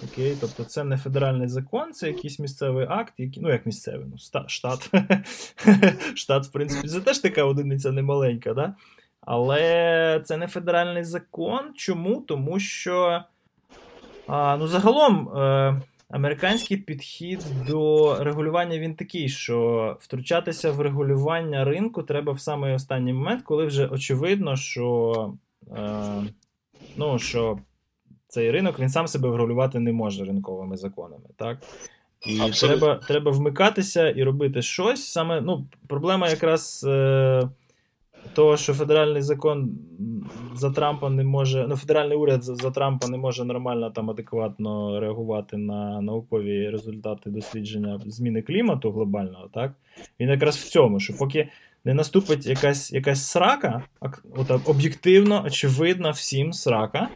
Окей? 0.03 0.37
Тобто 0.41 0.63
це 0.63 0.83
не 0.83 0.97
федеральний 0.97 1.47
закон, 1.47 1.93
це 1.93 2.07
якийсь 2.07 2.39
місцевий 2.39 2.85
акт, 2.89 3.13
який, 3.17 3.43
ну 3.43 3.49
як 3.49 3.65
місцевий, 3.65 4.05
ну, 4.11 4.17
штат. 4.47 4.89
Штат, 6.15 6.45
в 6.45 6.51
принципі, 6.51 6.87
це 6.87 7.01
теж 7.01 7.19
така 7.19 7.43
одиниця 7.43 7.91
немаленька, 7.91 8.53
да? 8.53 8.75
але 9.27 10.21
це 10.25 10.37
не 10.37 10.47
федеральний 10.47 11.03
закон. 11.03 11.59
Чому? 11.75 12.21
Тому 12.21 12.59
що 12.59 13.23
а, 14.27 14.57
ну, 14.57 14.67
загалом 14.67 15.29
е, 15.29 15.81
американський 16.09 16.77
підхід 16.77 17.45
до 17.67 18.15
регулювання 18.23 18.79
він 18.79 18.95
такий, 18.95 19.29
що 19.29 19.97
втручатися 19.99 20.71
в 20.71 20.81
регулювання 20.81 21.63
ринку 21.63 22.03
треба 22.03 22.33
в 22.33 22.39
самий 22.39 22.73
останній 22.73 23.13
момент, 23.13 23.41
коли 23.43 23.65
вже 23.65 23.87
очевидно, 23.87 24.55
що 24.55 25.33
ну, 26.97 27.19
що 27.19 27.59
цей 28.27 28.51
ринок 28.51 28.79
він 28.79 28.89
сам 28.89 29.07
себе 29.07 29.29
врегулювати 29.29 29.79
не 29.79 29.93
може 29.93 30.25
ринковими 30.25 30.77
законами. 30.77 31.25
так? 31.35 31.57
І 32.25 32.51
треба 32.51 32.95
треба 32.95 33.31
вмикатися 33.31 34.09
і 34.09 34.23
робити 34.23 34.61
щось. 34.61 35.11
Саме 35.11 35.41
ну, 35.41 35.67
проблема 35.87 36.29
якраз 36.29 36.85
е, 36.87 37.49
того, 38.33 38.57
що 38.57 38.73
федеральний 38.73 39.21
закон 39.21 39.79
за 40.55 40.71
Трампа 40.71 41.09
не 41.09 41.23
може, 41.23 41.65
ну, 41.69 41.75
федеральний 41.75 42.17
уряд 42.17 42.43
за, 42.43 42.55
за 42.55 42.71
Трампа 42.71 43.07
не 43.07 43.17
може 43.17 43.45
нормально 43.45 43.91
там 43.91 44.09
адекватно 44.09 44.99
реагувати 44.99 45.57
на 45.57 46.01
наукові 46.01 46.69
результати 46.69 47.29
дослідження 47.29 48.01
зміни 48.05 48.41
клімату 48.41 48.91
глобального, 48.91 49.49
так? 49.53 49.73
Він 50.19 50.29
якраз 50.29 50.57
в 50.57 50.69
цьому, 50.69 50.99
що 50.99 51.17
поки 51.17 51.49
не 51.87 51.93
наступить 51.93 52.45
якась 52.45 52.91
якась 52.91 53.27
срака, 53.27 53.83
от, 54.35 54.69
об'єктивно, 54.69 55.43
очевидно, 55.45 56.11
всім 56.11 56.53
срака. 56.53 57.09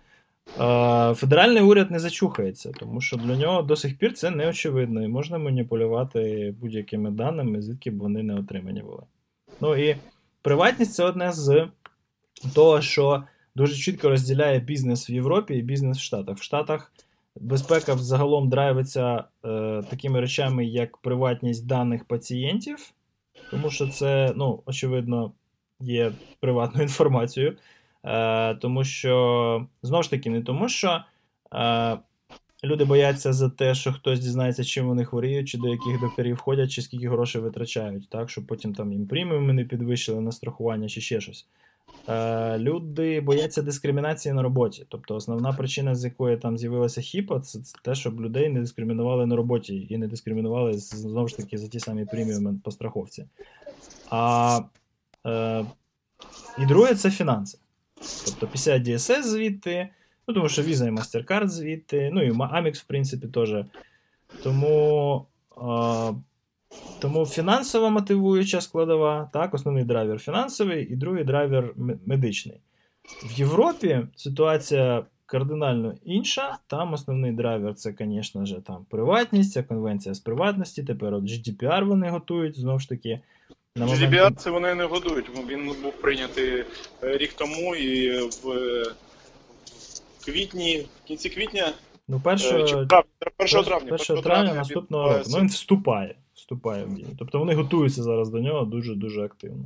Федеральний 1.15 1.63
уряд 1.63 1.91
не 1.91 1.99
зачухається, 1.99 2.71
тому 2.79 3.01
що 3.01 3.17
для 3.17 3.35
нього 3.35 3.61
до 3.61 3.75
сих 3.75 3.97
пір 3.97 4.13
це 4.13 4.29
не 4.29 4.49
очевидно, 4.49 5.03
і 5.03 5.07
можна 5.07 5.37
маніпулювати 5.37 6.53
будь-якими 6.59 7.11
даними, 7.11 7.61
звідки 7.61 7.91
б 7.91 7.99
вони 7.99 8.23
не 8.23 8.35
отримані 8.35 8.81
були. 8.81 9.03
Ну 9.61 9.75
і 9.75 9.95
приватність 10.41 10.93
це 10.93 11.03
одне 11.03 11.31
з 11.31 11.67
того, 12.55 12.81
що 12.81 13.23
дуже 13.55 13.75
чітко 13.75 14.09
розділяє 14.09 14.59
бізнес 14.59 15.09
в 15.09 15.11
Європі 15.11 15.53
і 15.53 15.61
бізнес 15.61 15.97
в 15.97 16.01
Штатах. 16.01 16.37
В 16.37 16.43
Штатах 16.43 16.91
безпека 17.35 17.93
взагалом 17.93 18.49
драйвиться 18.49 19.23
е, 19.45 19.83
такими 19.89 20.19
речами, 20.19 20.65
як 20.65 20.97
приватність 20.97 21.67
даних 21.67 22.05
пацієнтів 22.05 22.93
тому 23.51 23.69
що 23.69 23.87
це, 23.87 24.33
ну, 24.35 24.63
очевидно, 24.65 25.31
є 25.79 26.11
приватною 26.39 26.83
інформацією. 26.87 27.57
Е, 28.03 28.55
Тому 28.55 28.83
що, 28.83 29.67
знову 29.83 30.03
ж 30.03 30.09
таки, 30.09 30.29
не 30.29 30.41
тому, 30.41 30.69
що 30.69 31.03
е, 31.53 31.97
люди 32.63 32.85
бояться 32.85 33.33
за 33.33 33.49
те, 33.49 33.75
що 33.75 33.93
хтось 33.93 34.19
дізнається, 34.19 34.63
чим 34.63 34.87
вони 34.87 35.05
хворіють, 35.05 35.49
чи 35.49 35.57
до 35.57 35.67
яких 35.67 35.99
докторів 36.01 36.37
ходять, 36.37 36.71
чи 36.71 36.81
скільки 36.81 37.09
грошей 37.09 37.41
витрачають, 37.41 38.09
так, 38.09 38.29
щоб 38.29 38.47
потім 38.47 38.73
там 38.73 38.93
їм 38.93 39.07
преміуми 39.07 39.53
не 39.53 39.65
підвищили 39.65 40.21
на 40.21 40.31
страхування 40.31 40.89
чи 40.89 41.01
ще 41.01 41.21
щось. 41.21 41.47
Е, 42.09 42.57
Люди 42.57 43.21
бояться 43.21 43.61
дискримінації 43.61 44.33
на 44.33 44.41
роботі. 44.41 44.85
Тобто 44.89 45.15
основна 45.15 45.53
причина, 45.53 45.95
з 45.95 46.05
якої 46.05 46.37
там 46.37 46.57
з'явилася 46.57 47.01
хіпа, 47.01 47.39
це 47.39 47.59
те, 47.83 47.95
щоб 47.95 48.21
людей 48.21 48.49
не 48.49 48.59
дискримінували 48.59 49.25
на 49.25 49.35
роботі 49.35 49.87
і 49.89 49.97
не 49.97 50.07
дискримінували 50.07 50.73
знову 50.77 51.27
ж 51.27 51.37
таки 51.37 51.57
за 51.57 51.67
ті 51.67 51.79
самі 51.79 52.05
преміуми 52.05 52.59
по 52.63 52.71
страховці. 52.71 53.25
А 54.09 54.59
е, 55.25 55.65
І 56.59 56.65
друге 56.65 56.95
це 56.95 57.11
фінанси. 57.11 57.57
Тобто 58.25 58.47
PCI 58.47 58.83
DSS 58.83 59.23
звідти, 59.23 59.89
ну 60.27 60.33
тому 60.33 60.49
що 60.49 60.61
Visa 60.61 60.87
і 60.87 60.91
MasterCard 60.91 61.47
звідти, 61.47 62.09
ну 62.13 62.23
і 62.23 62.31
Amex, 62.31 62.73
в 62.73 62.83
принципі, 62.83 63.27
теж. 63.27 63.55
Тому. 64.43 65.25
Е, 65.57 66.13
тому 66.99 67.25
фінансова 67.25 67.89
мотивуюча 67.89 68.61
складова, 68.61 69.29
так, 69.33 69.53
основний 69.53 69.83
драйвер 69.83 70.19
фінансовий 70.19 70.93
і 70.93 70.95
другий 70.95 71.23
драйвер 71.23 71.73
медичний. 72.05 72.57
В 73.23 73.39
Європі 73.39 73.99
ситуація 74.15 75.05
кардинально 75.25 75.93
інша. 76.05 76.57
Там 76.67 76.93
основний 76.93 77.31
драйвер 77.31 77.73
це, 77.73 77.93
звісно 77.99 78.45
ж, 78.45 78.55
там 78.67 78.85
приватність, 78.89 79.51
це 79.51 79.63
конвенція 79.63 80.15
з 80.15 80.19
приватності. 80.19 80.83
Тепер 80.83 81.13
от 81.13 81.23
GDPR 81.23 81.85
вони 81.85 82.09
готують 82.09 82.59
знову 82.59 82.79
ж 82.79 82.89
таки. 82.89 83.19
На 83.75 83.85
момент... 83.85 84.01
GDPR 84.01 84.35
це 84.35 84.49
вони 84.49 84.75
не 84.75 84.85
готують. 84.85 85.25
Він 85.49 85.65
був 85.83 85.93
прийнятий 86.01 86.65
е, 87.03 87.17
рік 87.17 87.33
тому 87.33 87.75
і 87.75 88.19
в 88.19 88.43
квітні, 90.25 90.85
в 91.03 91.07
кінці 91.07 91.29
квітня. 91.29 91.73
Ну, 92.07 92.21
1 92.23 92.61
1 92.61 92.87
травня, 93.63 93.97
1 94.09 94.23
травня 94.23 94.53
наступного 94.53 95.09
року. 95.09 95.25
Ну, 95.29 95.39
він 95.39 95.47
вступає 95.47 96.15
вступає 96.51 96.85
в 96.85 96.93
дію. 96.93 97.07
Тобто 97.19 97.39
вони 97.39 97.55
готуються 97.55 98.03
зараз 98.03 98.29
до 98.29 98.39
нього 98.39 98.65
дуже-дуже 98.65 99.25
активно. 99.25 99.63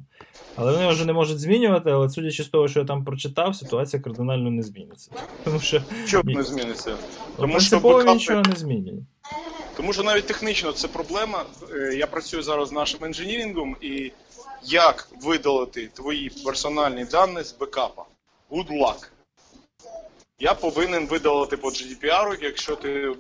Але 0.56 0.72
вони 0.72 0.90
вже 0.90 1.06
не 1.06 1.14
можуть 1.14 1.40
змінювати, 1.40 1.92
але 1.92 2.10
судячи 2.10 2.44
з 2.44 2.48
того, 2.48 2.68
що 2.68 2.80
я 2.80 2.86
там 2.86 3.06
прочитав, 3.06 3.56
ситуація 3.56 4.02
кардинально 4.02 4.52
не 4.52 4.64
зміниться. 4.64 5.12
Тому 5.44 5.60
що 5.60 5.82
Чого 6.08 6.24
не 6.26 6.44
зміниться? 6.44 6.98
Ну, 7.30 7.36
Тому 7.38 7.60
що 7.60 8.04
нічого 8.04 8.42
не 8.42 8.56
змінює. 8.56 8.98
Тому 9.78 9.94
що 9.94 10.04
навіть 10.04 10.28
технічно 10.28 10.72
це 10.72 10.88
проблема. 10.88 11.46
Е, 11.74 11.96
я 11.96 12.08
працюю 12.08 12.44
зараз 12.44 12.70
з 12.70 12.72
нашим 12.72 13.06
інженірінгом, 13.06 13.76
і 13.82 14.12
як 14.64 15.10
видалити 15.24 15.90
твої 15.94 16.32
персональні 16.46 17.06
дані 17.06 17.44
з 17.44 17.56
бекапа? 17.60 18.06
Good 18.52 18.68
luck. 18.68 19.10
Я 20.40 20.54
повинен 20.54 21.08
видалити 21.08 21.58
по 21.58 21.68
GDPR, 21.68 22.38
якщо 22.42 22.76
ти 22.76 23.16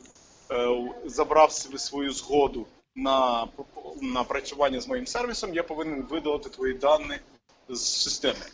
е, 0.51 0.67
забрав 1.05 1.51
свою 1.51 2.11
згоду 2.11 2.65
на 2.95 3.47
напрацювання 4.01 4.81
з 4.81 4.87
моїм 4.87 5.07
сервісом, 5.07 5.53
я 5.53 5.63
повинен 5.63 6.01
видалити 6.09 6.49
твої 6.49 6.73
дані 6.73 7.19
з 7.69 7.79
системи, 7.79 8.45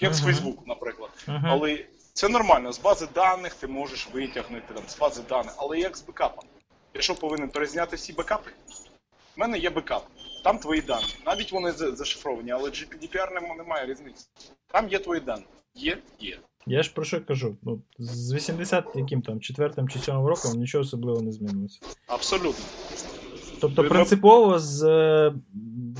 як 0.00 0.14
з 0.14 0.24
Facebook, 0.24 0.56
наприклад. 0.66 1.10
Але 1.44 1.84
це 2.12 2.28
нормально, 2.28 2.72
з 2.72 2.80
бази 2.80 3.08
даних 3.14 3.54
ти 3.54 3.66
можеш 3.66 4.08
витягнути 4.12 4.74
там, 4.74 4.82
з 4.86 4.98
бази 4.98 5.22
даних, 5.28 5.54
але 5.56 5.78
як 5.78 5.96
з 5.96 6.02
бекапом? 6.02 6.44
Я 6.94 7.00
що 7.00 7.14
повинен 7.14 7.48
перезняти 7.48 7.96
всі 7.96 8.12
бекапи? 8.12 8.50
У 9.36 9.40
мене 9.40 9.58
є 9.58 9.70
бекап, 9.70 10.06
там 10.44 10.58
твої 10.58 10.80
дані. 10.80 11.14
Навіть 11.26 11.52
вони 11.52 11.72
зашифровані, 11.72 12.50
але 12.50 12.70
GDPR 12.70 13.56
немає 13.56 13.86
різниці. 13.86 14.26
Там 14.66 14.88
є 14.88 14.98
твої 14.98 15.20
дані. 15.20 15.44
Є, 15.74 15.98
є. 16.20 16.38
Я 16.66 16.82
ж 16.82 16.92
про 16.94 17.04
що 17.04 17.24
кажу? 17.24 17.56
Ну, 17.62 17.82
З 17.98 18.32
80 18.32 18.84
яким 18.94 19.22
там, 19.22 19.40
четвертим 19.40 19.88
чи 19.88 19.98
сьомим 19.98 20.26
роком 20.26 20.52
нічого 20.52 20.82
особливо 20.82 21.20
не 21.20 21.32
змінилося. 21.32 21.80
Абсолютно. 22.06 22.64
Тобто, 23.60 23.84
принципово 23.84 24.58
з, 24.58 24.78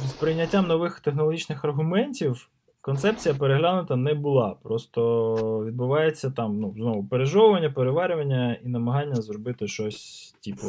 з 0.06 0.12
прийняттям 0.20 0.66
нових 0.66 1.00
технологічних 1.00 1.64
аргументів 1.64 2.48
концепція 2.80 3.34
переглянута 3.34 3.96
не 3.96 4.14
була. 4.14 4.56
Просто 4.62 5.64
відбувається 5.66 6.30
там 6.30 6.60
ну, 6.60 6.74
знову 6.76 7.04
пережовування, 7.04 7.70
переварювання 7.70 8.56
і 8.64 8.68
намагання 8.68 9.14
зробити 9.14 9.68
щось, 9.68 10.34
типу, 10.44 10.66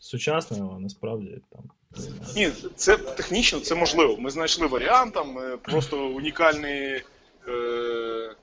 сучасне, 0.00 0.58
а 0.76 0.78
насправді 0.78 1.40
там. 1.52 1.62
Ні, 2.36 2.50
це 2.76 2.96
технічно 2.96 3.60
це 3.60 3.74
можливо. 3.74 4.16
Ми 4.18 4.30
знайшли 4.30 4.66
варіант, 4.66 5.14
там 5.14 5.38
е, 5.38 5.56
просто 5.56 6.06
унікальний 6.06 7.02
е, 7.48 8.34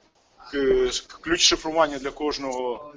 ключ 1.22 1.42
шифрування 1.42 1.98
для 1.98 2.12
кожного 2.12 2.94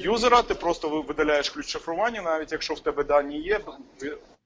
юзера. 0.00 0.42
Ти 0.42 0.54
просто 0.54 1.02
видаляєш 1.02 1.50
ключ 1.50 1.66
шифрування, 1.66 2.22
навіть 2.22 2.52
якщо 2.52 2.74
в 2.74 2.80
тебе 2.80 3.04
дані 3.04 3.40
є. 3.40 3.60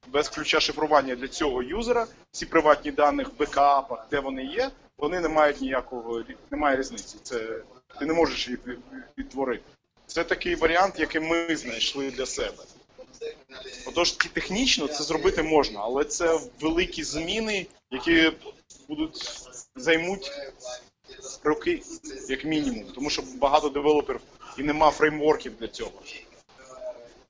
Без 0.07 0.29
ключа 0.29 0.61
шифрування 0.61 1.17
для 1.17 1.29
цього 1.29 1.63
юзера, 1.63 2.07
всі 2.31 2.47
приватні 2.47 2.91
дані 2.91 3.23
в 3.23 3.39
бекапах, 3.39 4.07
де 4.11 4.21
вони 4.21 4.45
є, 4.45 4.71
вони 4.99 5.21
не 5.21 5.29
мають 5.29 5.61
ніякого 5.61 6.23
немає 6.51 6.77
різниці. 6.77 7.17
Це 7.23 7.63
ти 7.99 8.07
не 8.07 8.15
можеш 8.15 8.49
їх 8.49 8.59
відтворити. 9.19 9.63
Це 10.07 10.25
такий 10.25 10.55
варіант, 10.55 10.95
який 10.99 11.21
ми 11.21 11.57
знайшли 11.57 12.11
для 12.11 12.27
себе. 12.27 12.65
Отож, 13.87 14.13
технічно 14.13 14.89
це 14.89 15.05
зробити 15.05 15.43
можна, 15.43 15.81
але 15.83 16.05
це 16.05 16.41
великі 16.61 17.03
зміни, 17.03 17.67
які 17.91 18.33
будуть 18.89 19.41
займуть 19.77 20.31
роки, 21.45 21.83
як 22.29 22.45
мінімум, 22.45 22.85
тому 22.95 23.11
що 23.11 23.23
багато 23.37 23.69
девелоперів 23.69 24.21
і 24.59 24.63
нема 24.63 24.91
фреймворків 24.91 25.57
для 25.61 25.69
цього. 25.69 25.93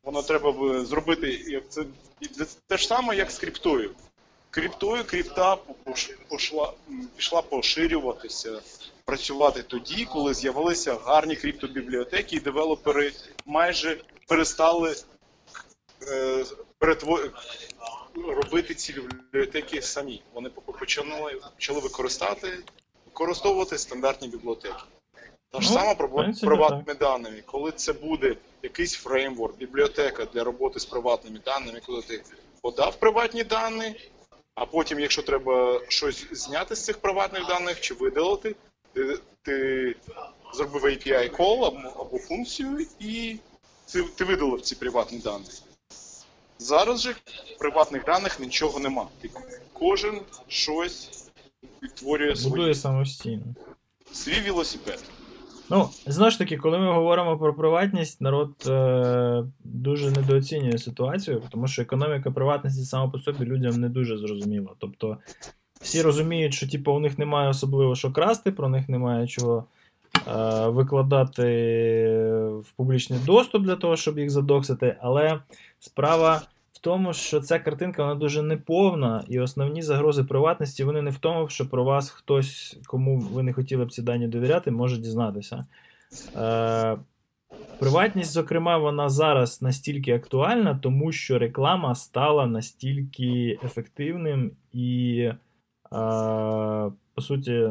Воно 0.08 0.22
треба 0.22 0.52
б 0.52 0.84
зробити 0.84 1.44
як 1.46 1.68
це 1.68 1.84
те 2.66 2.76
ж 2.76 2.86
саме, 2.86 3.16
як 3.16 3.30
з 3.30 3.38
криптою. 3.38 3.90
Криптою 4.50 5.04
крипта 5.04 5.56
пош- 5.86 6.16
пошла, 6.28 6.72
пішла 7.16 7.42
поширюватися, 7.42 8.60
працювати 9.04 9.62
тоді, 9.62 10.04
коли 10.04 10.34
з'явилися 10.34 10.94
гарні 11.04 11.36
криптобібліотеки, 11.36 12.36
і 12.36 12.40
девелопери 12.40 13.12
майже 13.46 14.00
перестали 14.28 14.96
е, 16.08 16.44
перетво- 16.80 17.30
робити 18.14 18.74
ці 18.74 18.92
бібліотеки 18.92 19.82
самі. 19.82 20.22
Вони 20.34 20.50
почали, 20.78 21.40
почали 21.54 21.80
використати, 21.80 22.58
використовувати 23.06 23.78
стандартні 23.78 24.28
бібліотеки. 24.28 24.82
Та 25.50 25.60
ж 25.60 25.68
Ну, 25.70 25.78
сама 25.78 25.94
проблема 25.94 26.32
з 26.32 26.40
приватними 26.40 26.94
даними. 26.94 27.42
Коли 27.46 27.72
це 27.72 27.92
буде 27.92 28.36
якийсь 28.62 28.94
фреймворк, 28.94 29.56
бібліотека 29.58 30.24
для 30.24 30.44
роботи 30.44 30.80
з 30.80 30.84
приватними 30.84 31.38
даними, 31.44 31.80
коли 31.86 32.02
ти 32.02 32.22
подав 32.62 32.96
приватні 32.96 33.44
дані, 33.44 34.10
а 34.54 34.66
потім, 34.66 35.00
якщо 35.00 35.22
треба 35.22 35.80
щось 35.88 36.26
зняти 36.32 36.76
з 36.76 36.84
цих 36.84 36.98
приватних 36.98 37.46
даних 37.46 37.80
чи 37.80 37.94
видалити, 37.94 38.56
ти, 38.92 39.18
ти 39.42 39.94
зробив 40.54 40.84
API 40.84 41.36
call 41.36 41.64
або, 41.64 42.00
або 42.00 42.18
функцію 42.18 42.86
і 43.00 43.38
ти, 43.92 44.02
ти 44.02 44.24
видалив 44.24 44.60
ці 44.60 44.74
приватні 44.74 45.18
дані. 45.18 45.44
Зараз 46.58 47.00
же 47.00 47.14
приватних 47.58 48.04
даних 48.04 48.40
нічого 48.40 48.78
нема. 48.78 49.08
Ти 49.20 49.30
кожен 49.72 50.20
щось 50.48 51.24
відтворює 51.82 52.36
свій, 52.36 52.48
Будує 52.48 52.74
самостійно. 52.74 53.42
свій 54.12 54.40
велосипед. 54.40 55.00
Ну, 55.70 55.88
знову 56.06 56.30
ж 56.30 56.38
таки, 56.38 56.56
коли 56.56 56.78
ми 56.78 56.92
говоримо 56.92 57.38
про 57.38 57.54
приватність, 57.54 58.20
народ 58.20 58.50
е, 58.68 59.44
дуже 59.64 60.10
недооцінює 60.10 60.78
ситуацію, 60.78 61.42
тому 61.50 61.68
що 61.68 61.82
економіка 61.82 62.30
приватності 62.30 62.84
сама 62.84 63.10
по 63.10 63.18
собі 63.18 63.44
людям 63.44 63.80
не 63.80 63.88
дуже 63.88 64.16
зрозуміла. 64.16 64.70
Тобто 64.78 65.18
всі 65.80 66.02
розуміють, 66.02 66.54
що 66.54 66.68
типу, 66.68 66.92
у 66.92 67.00
них 67.00 67.18
немає 67.18 67.48
особливо 67.48 67.94
що 67.94 68.12
красти, 68.12 68.52
про 68.52 68.68
них 68.68 68.88
немає 68.88 69.26
чого 69.26 69.64
е, 70.28 70.68
викладати 70.68 71.44
в 72.58 72.72
публічний 72.76 73.20
доступ 73.26 73.62
для 73.62 73.76
того, 73.76 73.96
щоб 73.96 74.18
їх 74.18 74.30
задоксити. 74.30 74.96
Але 75.00 75.40
справа 75.80 76.42
в 76.78 76.80
тому, 76.80 77.12
що 77.12 77.40
ця 77.40 77.58
картинка 77.58 78.02
вона 78.02 78.14
дуже 78.14 78.42
неповна, 78.42 79.24
і 79.28 79.40
основні 79.40 79.82
загрози 79.82 80.24
приватності 80.24 80.84
вони 80.84 81.02
не 81.02 81.10
в 81.10 81.18
тому, 81.18 81.48
що 81.48 81.68
про 81.68 81.84
вас 81.84 82.10
хтось, 82.10 82.78
кому 82.86 83.18
ви 83.18 83.42
не 83.42 83.52
хотіли 83.52 83.84
б 83.84 83.92
ці 83.92 84.02
дані 84.02 84.28
довіряти, 84.28 84.70
може 84.70 84.98
дізнатися. 84.98 85.66
Е, 86.36 86.98
приватність, 87.78 88.32
зокрема, 88.32 88.78
вона 88.78 89.08
зараз 89.08 89.62
настільки 89.62 90.12
актуальна, 90.12 90.78
тому 90.82 91.12
що 91.12 91.38
реклама 91.38 91.94
стала 91.94 92.46
настільки 92.46 93.58
ефективним 93.64 94.50
і, 94.72 95.18
е, 95.22 95.34
по 97.14 97.20
суті, 97.20 97.68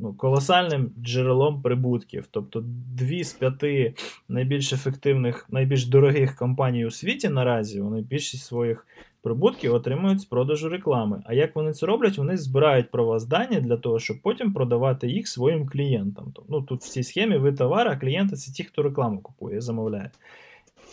ну, 0.00 0.14
колосальним 0.14 0.90
джерелом 1.02 1.62
прибутків. 1.62 2.28
Тобто, 2.30 2.64
дві 2.96 3.24
з 3.24 3.32
п'яти 3.32 3.94
найбільш 4.28 4.72
ефективних, 4.72 5.46
найбільш 5.50 5.86
дорогих 5.86 6.36
компаній 6.36 6.86
у 6.86 6.90
світі 6.90 7.28
наразі, 7.28 7.80
вони 7.80 8.00
більшість 8.00 8.44
своїх 8.44 8.86
прибутків 9.22 9.74
отримують 9.74 10.20
з 10.20 10.24
продажу 10.24 10.68
реклами. 10.68 11.22
А 11.26 11.34
як 11.34 11.56
вони 11.56 11.72
це 11.72 11.86
роблять? 11.86 12.18
Вони 12.18 12.36
збирають 12.36 12.90
про 12.90 13.04
вас 13.04 13.24
дані 13.24 13.60
для 13.60 13.76
того, 13.76 13.98
щоб 13.98 14.22
потім 14.22 14.52
продавати 14.52 15.08
їх 15.08 15.28
своїм 15.28 15.68
клієнтам. 15.68 16.34
Ну, 16.48 16.62
тут 16.62 16.82
в 16.82 16.88
цій 16.88 17.02
схемі 17.02 17.36
ви 17.36 17.52
товар, 17.52 17.88
а 17.88 17.96
клієнти 17.96 18.36
це 18.36 18.52
ті, 18.52 18.64
хто 18.64 18.82
рекламу 18.82 19.20
купує 19.20 19.60
замовляє. 19.60 20.10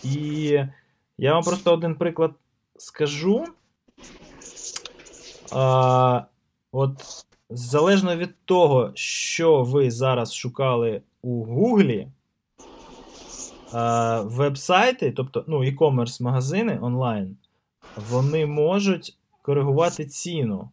І 0.04 0.60
я 1.18 1.34
вам 1.34 1.44
просто 1.44 1.74
один 1.74 1.96
приклад 1.96 2.32
скажу. 2.78 3.46
А, 5.52 6.22
от 6.72 7.27
залежно 7.50 8.16
від 8.16 8.36
того, 8.46 8.92
що 8.96 9.64
ви 9.64 9.92
зараз 9.92 10.34
шукали 10.34 11.02
у 11.22 11.44
Гуглі, 11.44 12.08
а, 13.72 14.22
веб-сайти, 14.22 15.12
тобто 15.12 15.44
ну, 15.48 15.64
e-commerce 15.64 16.24
магазини 16.24 16.80
онлайн, 16.82 17.38
вони 18.10 18.46
можуть 18.46 19.18
коригувати 19.42 20.06
ціну. 20.06 20.70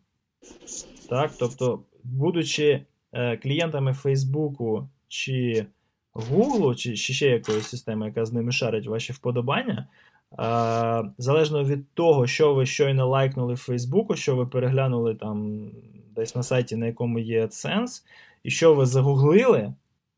Так? 1.08 1.30
Тобто, 1.38 1.80
будучи 2.04 2.84
е, 3.12 3.36
клієнтами 3.36 3.92
Фейсбуку 3.92 4.88
чи 5.08 5.66
Гуглу, 6.12 6.74
чи, 6.74 6.96
чи 6.96 7.12
ще 7.12 7.28
якоїсь 7.28 7.66
системи, 7.66 8.06
яка 8.06 8.24
з 8.24 8.32
ними 8.32 8.52
шарить 8.52 8.86
ваші 8.86 9.12
вподобання, 9.12 9.88
е, 10.32 11.10
залежно 11.18 11.64
від 11.64 11.92
того, 11.94 12.26
що 12.26 12.54
ви 12.54 12.66
щойно 12.66 13.08
лайкнули 13.08 13.54
в 13.54 13.58
Фейсбуку, 13.58 14.16
що 14.16 14.36
ви 14.36 14.46
переглянули 14.46 15.14
там 15.14 15.70
десь 16.16 16.34
на 16.34 16.42
сайті, 16.42 16.76
на 16.76 16.86
якому 16.86 17.18
є 17.18 17.46
AdSense, 17.46 18.02
і 18.42 18.50
що 18.50 18.74
ви 18.74 18.86
загуглили 18.86 19.72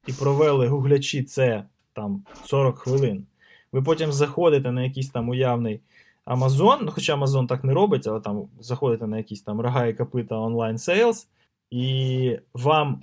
і 0.06 0.12
провели 0.12 0.68
гуглячі 0.68 1.22
це 1.22 1.64
там 1.92 2.24
40 2.44 2.78
хвилин. 2.78 3.26
Ви 3.72 3.82
потім 3.82 4.12
заходите 4.12 4.72
на 4.72 4.82
якийсь 4.82 5.10
там 5.10 5.28
уявний 5.28 5.80
Amazon, 6.26 6.78
ну 6.82 6.90
хоча 6.90 7.16
Amazon 7.16 7.46
так 7.46 7.64
не 7.64 7.74
робить, 7.74 8.06
але 8.06 8.20
там 8.20 8.48
заходите 8.60 9.06
на 9.06 9.16
якісь 9.16 9.42
там 9.42 9.60
рога 9.60 9.86
і 9.86 9.94
копита 9.94 10.36
онлайн 10.36 10.78
сейлс, 10.78 11.28
і 11.70 12.38
вам 12.54 13.02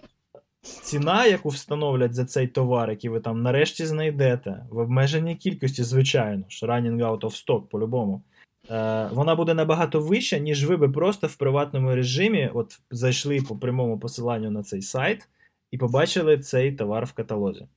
ціна, 0.62 1.26
яку 1.26 1.50
встановлять 1.50 2.14
за 2.14 2.26
цей 2.26 2.48
товар, 2.48 2.90
який 2.90 3.10
ви 3.10 3.20
там 3.20 3.42
нарешті 3.42 3.86
знайдете, 3.86 4.66
в 4.70 4.78
обмеженій 4.78 5.36
кількості, 5.36 5.84
звичайно 5.84 6.44
ж, 6.50 6.66
running 6.66 6.98
out 6.98 7.20
of 7.20 7.46
stock 7.46 7.62
по-любому. 7.62 8.22
Е, 8.70 9.10
вона 9.12 9.36
буде 9.36 9.54
набагато 9.54 10.00
вища, 10.00 10.38
ніж 10.38 10.66
ви 10.66 10.78
би 10.78 10.90
просто 10.90 11.28
в 11.28 11.36
приватному 11.36 11.96
режимі 11.96 12.52
от 12.54 12.80
зайшли 12.92 13.42
по 13.42 13.56
прямому 13.56 14.00
посиланню 14.00 14.52
на 14.52 14.64
цей 14.64 14.82
сайт 14.82 15.30
і 15.72 15.78
побачили 15.78 16.38
цей 16.38 16.72
товар 16.72 17.06
в 17.06 17.14
каталозі. 17.14 17.68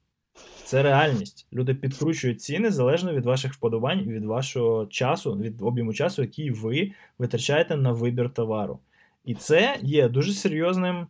Це 0.65 0.83
реальність. 0.83 1.47
Люди 1.53 1.75
підкручують 1.75 2.43
ціни 2.43 2.71
залежно 2.71 3.13
від 3.13 3.27
ваших 3.27 3.53
вподобань 3.53 4.01
від 4.01 4.25
вашого 4.25 4.87
часу, 4.87 5.37
від 5.37 5.63
об'єму 5.63 5.95
часу, 5.95 6.23
який 6.23 6.51
ви 6.51 6.93
витрачаєте 7.19 7.77
на 7.77 7.93
вибір 7.93 8.31
товару. 8.31 8.79
І 9.25 9.35
це 9.35 9.79
є 9.83 10.09
дуже 10.09 10.33
серйозним 10.33 11.07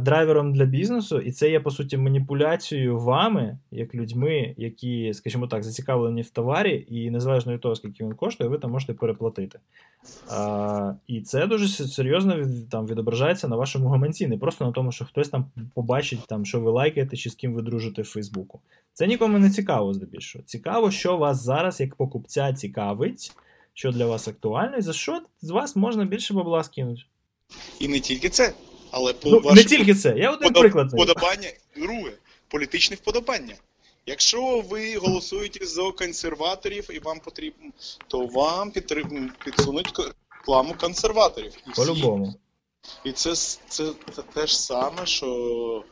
драйвером 0.00 0.52
для 0.52 0.64
бізнесу, 0.64 1.18
і 1.18 1.32
це 1.32 1.50
є, 1.50 1.60
по 1.60 1.70
суті, 1.70 1.96
маніпуляцією 1.96 2.98
вами, 2.98 3.58
як 3.70 3.94
людьми, 3.94 4.54
які, 4.56 5.14
скажімо 5.14 5.46
так, 5.46 5.64
зацікавлені 5.64 6.22
в 6.22 6.30
товарі, 6.30 6.86
і 6.88 7.10
незалежно 7.10 7.52
від 7.52 7.60
того, 7.60 7.76
скільки 7.76 8.04
він 8.04 8.14
коштує, 8.14 8.50
ви 8.50 8.58
там 8.58 8.70
можете 8.70 8.94
переплатити. 8.94 9.58
Е, 10.32 10.94
і 11.06 11.20
це 11.20 11.46
дуже 11.46 11.68
серйозно 11.68 12.36
від, 12.36 12.68
там, 12.68 12.86
відображається 12.86 13.48
на 13.48 13.56
вашому 13.56 13.88
гаманці, 13.88 14.26
не 14.26 14.38
просто 14.38 14.64
на 14.64 14.72
тому, 14.72 14.92
що 14.92 15.04
хтось 15.04 15.28
там 15.28 15.46
побачить, 15.74 16.26
там, 16.28 16.44
що 16.44 16.60
ви 16.60 16.70
лайкаєте 16.70 17.16
чи 17.16 17.30
з 17.30 17.34
ким 17.34 17.54
ви 17.54 17.62
дружите 17.62 18.02
в 18.02 18.06
Фейсбуку. 18.06 18.60
Це 18.92 19.06
нікому 19.06 19.38
не 19.38 19.50
цікаво, 19.50 19.94
здебільшого. 19.94 20.44
Цікаво, 20.44 20.90
що 20.90 21.16
вас 21.16 21.42
зараз, 21.42 21.80
як 21.80 21.94
покупця, 21.94 22.52
цікавить, 22.52 23.32
що 23.74 23.92
для 23.92 24.06
вас 24.06 24.28
актуально, 24.28 24.76
і 24.76 24.82
за 24.82 24.92
що 24.92 25.20
з 25.42 25.50
вас 25.50 25.76
можна 25.76 26.04
більше 26.04 26.34
бабла 26.34 26.62
скинути. 26.62 27.02
І 27.80 27.88
не 27.88 28.00
тільки 28.00 28.28
це, 28.28 28.54
але 28.94 29.12
по 29.12 29.28
Ну, 29.30 29.36
вашому 29.36 29.54
не 29.54 29.64
тільки 29.64 29.94
це. 29.94 30.14
Я 30.18 30.30
один 30.30 30.52
приклад. 30.52 30.88
Вподобання, 30.92 31.48
друге, 31.76 32.12
політичне 32.48 32.96
вподобання. 32.96 33.54
Якщо 34.06 34.60
ви 34.60 34.96
голосуєте 34.96 35.66
за 35.66 35.92
консерваторів 35.92 36.88
і 36.92 36.98
вам 36.98 37.18
потрібно, 37.20 37.70
то 38.08 38.26
вам 38.26 38.70
підтрим- 38.70 39.30
підсунуть 39.44 39.92
рекламу 40.38 40.74
консерваторів. 40.80 41.52
По-любому. 41.76 42.34
І 43.04 43.12
це, 43.12 43.34
це, 43.34 43.92
це 44.16 44.22
те 44.34 44.46
ж 44.46 44.60
саме, 44.60 45.06
що 45.06 45.84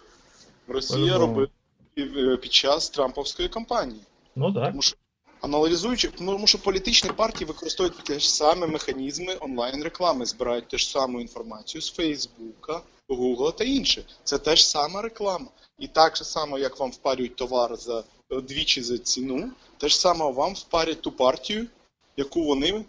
Росія 0.68 1.18
робила 1.18 1.48
під- 1.94 2.40
під 2.40 2.52
час 2.52 2.90
Трамповської 2.90 3.48
кампанії. 3.48 4.00
Ну 4.36 4.54
так. 4.54 4.66
Тому 4.68 4.82
що 4.82 4.96
аналізуючи, 5.42 6.08
тому 6.08 6.46
що 6.46 6.58
політичні 6.58 7.10
партії 7.10 7.48
використовують 7.48 8.04
ті 8.04 8.18
ж 8.18 8.34
самі 8.34 8.66
механізми 8.66 9.36
онлайн-реклами, 9.40 10.26
збирають 10.26 10.68
те 10.68 10.78
ж 10.78 10.90
саму 10.90 11.20
інформацію 11.20 11.82
з 11.82 11.90
Фейсбука, 11.90 12.80
Гугла 13.08 13.52
та 13.52 13.64
інше. 13.64 14.04
Це 14.24 14.38
те 14.38 14.56
ж 14.56 14.68
сама 14.68 15.02
реклама. 15.02 15.46
І 15.78 15.86
так 15.86 16.16
же 16.16 16.24
само, 16.24 16.58
як 16.58 16.80
вам 16.80 16.90
впарюють 16.90 17.36
товар 17.36 17.76
за 17.76 18.04
е, 18.30 18.40
двічі 18.40 18.82
за 18.82 18.98
ціну, 18.98 19.50
те 19.78 19.88
ж 19.88 20.00
саме 20.00 20.30
вам 20.30 20.54
впарять 20.54 21.00
ту 21.02 21.12
партію, 21.12 21.66
яку 22.16 22.42
вони, 22.44 22.84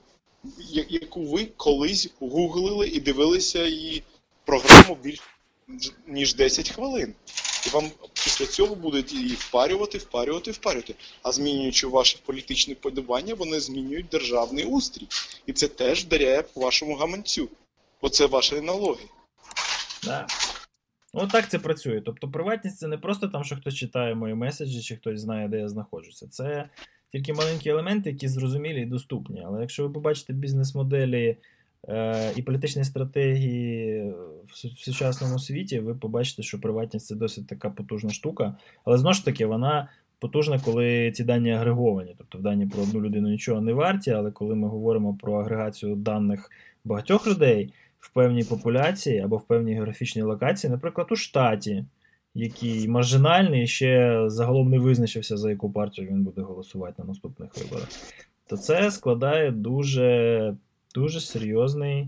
яку 0.90 1.26
ви 1.26 1.46
колись 1.46 2.10
гуглили 2.20 2.88
і 2.88 3.00
дивилися 3.00 3.66
її 3.66 4.04
програму 4.46 4.98
більш 5.04 5.22
ніж 6.08 6.36
10 6.36 6.70
хвилин. 6.70 7.14
І 7.68 7.70
вам 7.70 7.92
після 8.14 8.46
цього 8.46 8.76
будуть 8.76 9.14
її 9.14 9.36
впарювати, 9.36 9.98
впарювати, 9.98 10.52
впарювати. 10.52 10.96
А 11.24 11.32
змінюючи 11.32 11.88
ваше 11.88 12.18
політичне 12.26 12.76
подобання, 12.76 13.34
вони 13.34 13.60
змінюють 13.60 14.08
державний 14.08 14.66
устрій. 14.66 15.08
І 15.46 15.54
це 15.54 15.68
теж 15.68 16.06
вдаряє 16.06 16.44
вашому 16.56 16.96
гаманцю. 16.96 17.50
Бо 18.02 18.10
це 18.10 18.26
ваші 18.26 18.62
налоги. 18.62 19.04
Да. 20.04 20.28
Ну, 21.14 21.28
так 21.28 21.50
це 21.50 21.60
працює. 21.60 22.02
Тобто, 22.02 22.32
приватність 22.32 22.78
це 22.78 22.88
не 22.88 22.98
просто 22.98 23.28
там, 23.28 23.44
що 23.44 23.56
хтось 23.56 23.76
читає 23.76 24.16
мої 24.16 24.34
меседжі, 24.34 24.82
чи 24.82 24.96
хтось 24.96 25.20
знає, 25.20 25.48
де 25.48 25.60
я 25.60 25.70
знаходжуся. 25.70 26.28
Це 26.28 26.70
тільки 27.12 27.34
маленькі 27.34 27.70
елементи, 27.70 28.10
які 28.10 28.28
зрозумілі 28.28 28.82
і 28.82 28.86
доступні. 28.86 29.44
Але 29.46 29.62
якщо 29.62 29.84
ви 29.84 29.90
побачите 29.90 30.34
бізнес-моделі 30.34 31.38
і 32.36 32.42
політичні 32.42 32.84
стратегії 32.84 34.02
в, 34.48 34.58
сучасному 34.78 35.40
світі, 35.40 35.80
ви 35.80 35.96
побачите, 35.96 36.44
що 36.44 36.62
приватність 36.62 37.06
це 37.06 37.16
досить 37.16 37.48
така 37.48 37.70
потужна 37.70 38.10
штука. 38.10 38.56
Але 38.86 38.98
знову 38.98 39.14
ж 39.14 39.26
таки, 39.26 39.46
вона 39.46 39.90
потужна, 40.20 40.60
коли 40.66 41.12
ці 41.12 41.24
дані 41.24 41.52
агреговані. 41.52 42.16
Тобто 42.18 42.38
в 42.38 42.42
дані 42.42 42.68
про 42.68 42.84
одну 42.84 43.02
людину 43.02 43.30
нічого 43.30 43.62
не 43.62 43.74
варті, 43.74 44.12
але 44.12 44.32
коли 44.32 44.56
ми 44.56 44.68
говоримо 44.68 45.18
про 45.22 45.34
агрегацію 45.34 45.96
даних 45.96 46.50
багатьох 46.84 47.28
людей 47.28 47.74
в 48.00 48.14
певній 48.14 48.44
популяції 48.44 49.20
або 49.20 49.38
в 49.38 49.48
певній 49.48 49.74
географічній 49.74 50.22
локації, 50.22 50.72
наприклад, 50.72 51.08
у 51.12 51.16
штаті, 51.16 51.86
який 52.34 52.88
маржинальний 52.88 53.68
ще 53.68 54.24
загалом 54.28 54.70
не 54.70 54.80
визначився, 54.80 55.38
за 55.38 55.50
яку 55.50 55.72
партію 55.72 56.08
він 56.08 56.24
буде 56.24 56.42
голосувати 56.42 56.96
на 56.98 57.08
наступних 57.08 57.58
виборах, 57.58 57.90
то 58.48 58.58
це 58.58 58.92
складає 58.92 59.52
дуже, 59.52 60.56
дуже 60.94 61.22
серйозний 61.22 62.08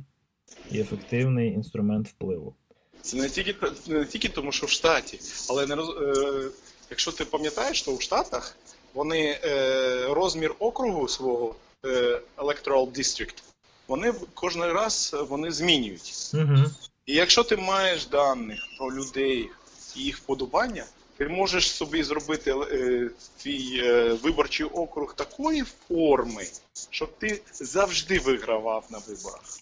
і 0.72 0.80
ефективний 0.80 1.54
інструмент 1.54 2.08
впливу. 2.08 2.56
Це 3.02 3.18
не 3.18 3.30
тільки 3.30 3.56
не 3.88 4.06
тільки 4.06 4.30
тому, 4.30 4.52
що 4.52 4.66
в 4.66 4.70
штаті, 4.70 5.20
але 5.50 5.68
не 5.68 5.76
роз, 5.76 5.90
е, 5.90 6.50
якщо 6.90 7.12
ти 7.12 7.26
пам'ятаєш, 7.26 7.82
то 7.82 7.96
в 7.96 8.02
Штатах 8.02 8.58
вони 8.94 9.40
е, 9.44 10.08
розмір 10.10 10.56
округу 10.60 11.08
свого 11.08 11.56
е, 11.86 12.22
electoral 12.38 12.92
district, 12.92 13.44
вони 13.88 14.14
кожен 14.34 14.64
раз 14.64 15.16
вони 15.30 15.52
змінюють. 15.52 16.32
Угу. 16.34 16.58
І 17.06 17.14
якщо 17.14 17.44
ти 17.44 17.58
маєш 17.58 18.06
даних 18.06 18.60
про 18.78 18.92
людей 18.96 19.50
і 19.96 20.02
їх 20.02 20.18
вподобання, 20.18 20.86
ти 21.18 21.28
можеш 21.28 21.72
собі 21.72 22.04
зробити 22.04 22.52
е, 22.52 23.10
твій 23.38 23.82
е, 23.84 24.14
виборчий 24.14 24.66
округ 24.66 25.16
такої 25.16 25.64
форми, 25.88 26.48
щоб 26.90 27.18
ти 27.18 27.42
завжди 27.54 28.20
вигравав 28.20 28.86
на 28.90 28.98
виборах. 28.98 29.60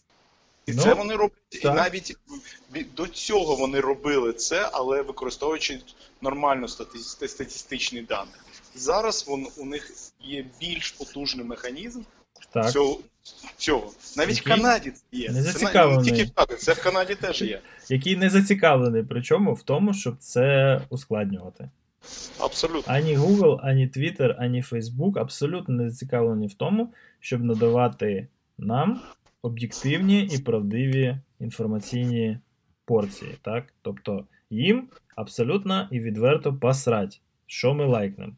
І 0.66 0.72
Ну, 0.74 0.84
це 0.84 0.94
вони 0.94 1.16
роблять, 1.16 1.36
і 1.52 1.66
навіть 1.66 2.18
до 2.96 3.08
цього 3.08 3.56
вони 3.56 3.80
робили 3.80 4.34
це, 4.34 4.70
але 4.74 5.02
використовуючи 5.02 5.82
нормально 6.22 6.68
стати- 6.68 7.00
статистичні 7.00 8.02
дані. 8.02 8.32
Зараз 8.76 9.28
вон, 9.28 9.48
у 9.58 9.66
них 9.66 9.92
є 10.22 10.46
більш 10.60 10.92
потужний 10.92 11.46
механізм 11.46 12.02
Так. 12.54 12.72
цього. 12.72 13.00
Цього. 13.58 13.92
Навіть 14.18 14.38
Який 14.38 14.54
в 14.54 14.56
Канаді 14.56 14.94
є. 15.12 15.32
не 15.32 15.44
Це 15.44 15.66
не 15.88 16.04
тільки 16.04 16.24
в 16.24 16.28
Штатах, 16.28 16.58
це 16.58 16.74
в 16.74 16.84
Канаді 16.84 17.16
теж 17.16 17.42
є. 17.42 17.62
Який 17.90 18.16
не 18.16 18.30
зацікавлений, 18.30 19.04
причому 19.04 19.54
в 19.54 19.64
тому, 19.64 19.94
щоб 19.94 20.18
це 20.18 20.82
ускладнювати. 20.90 21.70
Абсолютно. 22.40 22.94
Ані 22.94 23.18
Google, 23.18 23.60
ані 23.64 23.88
Twitter, 23.88 24.36
ані 24.38 24.62
Facebook 24.62 25.20
абсолютно 25.20 25.76
не 25.76 25.90
зацікавлені 25.90 26.48
в 26.48 26.54
тому, 26.54 26.94
щоб 27.20 27.44
надавати 27.44 28.28
нам 28.58 29.02
об'єктивні 29.42 30.24
і 30.24 30.38
правдиві 30.38 31.18
інформаційні 31.40 32.40
порції. 32.86 33.38
Так? 33.42 33.74
Тобто 33.82 34.26
їм 34.50 34.88
абсолютно 35.16 35.88
і 35.92 36.00
відверто 36.00 36.54
посрать, 36.54 37.22
що 37.48 37.74
ми 37.74 37.86
лайкнемо. 37.86 38.34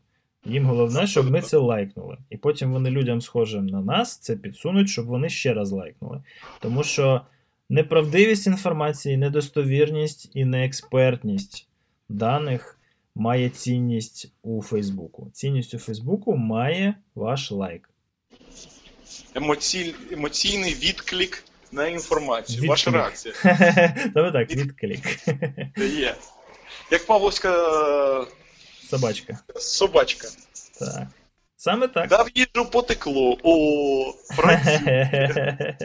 Їм 0.46 0.66
головне, 0.66 1.08
щоб 1.08 1.32
ми 1.32 1.42
це 1.42 1.58
лайкнули. 1.58 2.18
І 2.30 2.38
потім 2.38 2.72
вони 2.72 2.90
людям, 2.90 3.22
схожим 3.22 3.68
на 3.68 3.82
нас, 3.82 4.18
це 4.18 4.36
підсунуть, 4.36 4.90
щоб 4.90 5.06
вони 5.06 5.30
ще 5.30 5.54
раз 5.54 5.72
лайкнули. 5.72 6.22
Тому 6.60 6.84
що 6.84 7.22
неправдивість 7.70 8.48
інформації, 8.48 9.18
недостовірність 9.18 10.32
і 10.34 10.46
неекспертність 10.46 11.68
даних 12.10 12.80
має 13.16 13.50
цінність 13.50 14.32
у 14.44 14.62
Фейсбуку. 14.62 15.30
Цінність 15.34 15.74
у 15.74 15.78
Фейсбуку 15.80 16.38
має 16.38 16.96
ваш 17.16 17.52
лайк. 17.52 17.90
Емоцій, 19.36 19.96
емоційний 20.12 20.74
відклик 20.74 21.44
на 21.72 21.88
інформацію. 21.88 22.56
Відклик. 22.56 22.70
Ваша 22.70 22.92
реакція 22.92 23.34
Саме 24.14 24.32
так, 24.32 24.52
відклик. 24.52 25.28
є. 25.78 26.16
Як 26.92 27.06
Павловська 27.06 27.52
Собачка. 28.90 29.40
собачка. 29.56 30.28
Так. 30.80 31.08
Саме 31.58 31.88
так. 31.88 32.10
Дав 32.10 32.28
їжу 32.36 32.70
потекло. 32.72 33.38
О, 33.44 34.14
працює. 34.38 35.78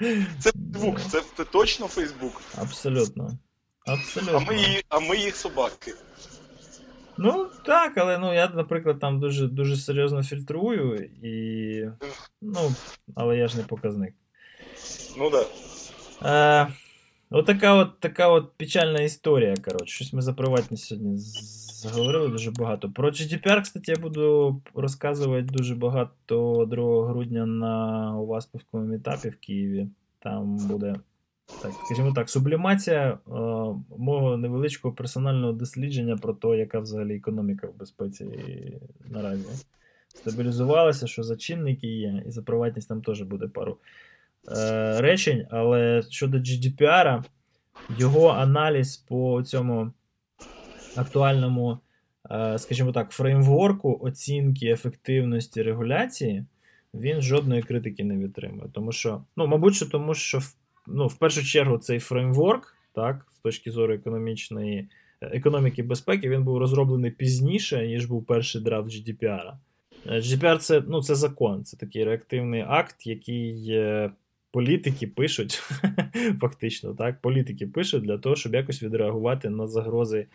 Це 0.40 0.50
Фейсбук, 0.52 1.00
це, 1.10 1.22
це 1.36 1.44
точно 1.44 1.86
Фейсбук. 1.86 2.42
Абсолютно. 2.58 3.38
Абсолютно. 3.86 4.36
А 4.36 4.40
ми, 4.40 4.56
її- 4.56 4.84
а 4.88 4.98
ми 4.98 5.16
їх 5.16 5.36
собаки. 5.36 5.94
Ну 7.18 7.50
так, 7.66 7.98
але 7.98 8.18
ну 8.18 8.34
я, 8.34 8.48
наприклад, 8.48 8.98
там 9.00 9.20
дуже 9.20 9.46
дуже 9.46 9.76
серйозно 9.76 10.22
фільтрую 10.24 11.10
і. 11.22 11.84
Ну, 12.42 12.74
але 13.14 13.36
я 13.36 13.48
ж 13.48 13.56
не 13.56 13.62
показник. 13.62 14.14
Ну 15.18 15.30
так. 15.30 15.46
Да. 16.22 16.62
Е, 16.62 16.72
отака 17.30 17.74
от, 17.74 18.00
така 18.00 18.28
от 18.28 18.52
печальна 18.56 19.00
історія, 19.00 19.54
коротше. 19.64 19.94
Щось 19.94 20.12
ми 20.12 20.22
за 20.22 20.32
приватність 20.32 20.84
сьогодні 20.84 21.18
заговорили 21.82 22.28
дуже 22.28 22.50
багато. 22.50 22.90
Про 22.90 23.10
GDPR, 23.10 23.62
кстати, 23.62 23.92
я 23.92 23.98
буду 23.98 24.60
розказувати 24.74 25.42
дуже 25.42 25.74
багато 25.74 26.66
2 26.70 27.08
грудня 27.08 27.46
на 27.46 28.16
Уваспівському 28.18 28.84
мітапі 28.84 29.28
в 29.28 29.36
Києві. 29.36 29.88
Там 30.18 30.56
буде, 30.56 30.96
так, 31.62 31.72
скажімо 31.84 32.12
так, 32.14 32.30
сублімація 32.30 33.10
е, 33.10 33.18
мого 33.98 34.36
невеличкого 34.36 34.94
персонального 34.94 35.52
дослідження 35.52 36.16
про 36.16 36.32
те, 36.34 36.48
яка 36.48 36.80
взагалі 36.80 37.16
економіка 37.16 37.66
в 37.66 37.78
безпеці 37.78 38.26
наразі 39.10 39.66
стабілізувалася, 40.08 41.06
що 41.06 41.22
за 41.22 41.36
чинники 41.36 41.86
є, 41.86 42.22
і 42.26 42.30
за 42.30 42.42
приватність 42.42 42.88
там 42.88 43.02
теж 43.02 43.22
буде 43.22 43.48
пару 43.48 43.78
е, 44.48 45.00
речень, 45.00 45.46
але 45.50 46.02
щодо 46.10 46.38
GDPR, 46.38 47.22
його 47.98 48.28
аналіз 48.28 48.96
по 48.96 49.42
цьому 49.42 49.92
актуальному, 50.96 51.78
е, 52.30 52.58
скажімо 52.58 52.92
так, 52.92 53.10
фреймворку 53.10 53.98
оцінки 54.02 54.66
ефективності 54.66 55.62
регуляції, 55.62 56.44
він 56.94 57.22
жодної 57.22 57.62
критики 57.62 58.04
не 58.04 58.18
витримує. 58.18 58.68
Тому 58.72 58.92
що, 58.92 59.22
ну, 59.36 59.46
мабуть, 59.46 59.74
що 59.74 59.86
тому 59.86 60.14
що 60.14 60.40
ну, 60.86 61.06
в 61.06 61.14
першу 61.14 61.44
чергу 61.44 61.78
цей 61.78 61.98
фреймворк, 61.98 62.76
так, 62.94 63.26
з 63.36 63.40
точки 63.40 63.70
зору 63.70 63.94
економічної 63.94 64.88
е, 65.20 65.26
економіки 65.26 65.82
безпеки, 65.82 66.28
він 66.30 66.44
був 66.44 66.58
розроблений 66.58 67.10
пізніше, 67.10 67.86
ніж 67.86 68.06
був 68.06 68.26
перший 68.26 68.60
драфт 68.60 68.88
GDPR. 68.88 69.52
Е, 70.06 70.20
GDPR 70.20 70.58
це, 70.58 70.82
ну, 70.88 71.02
це 71.02 71.14
закон, 71.14 71.64
це 71.64 71.76
такий 71.76 72.04
реактивний 72.04 72.64
акт, 72.68 73.06
який 73.06 73.80
політики 74.52 75.06
пишуть, 75.06 75.62
фактично, 76.40 76.94
так, 76.94 77.20
політики 77.20 77.66
пишуть 77.66 78.02
для 78.02 78.18
того, 78.18 78.36
щоб 78.36 78.54
якось 78.54 78.82
відреагувати 78.82 79.50
на 79.50 79.66
загрози 79.66 80.26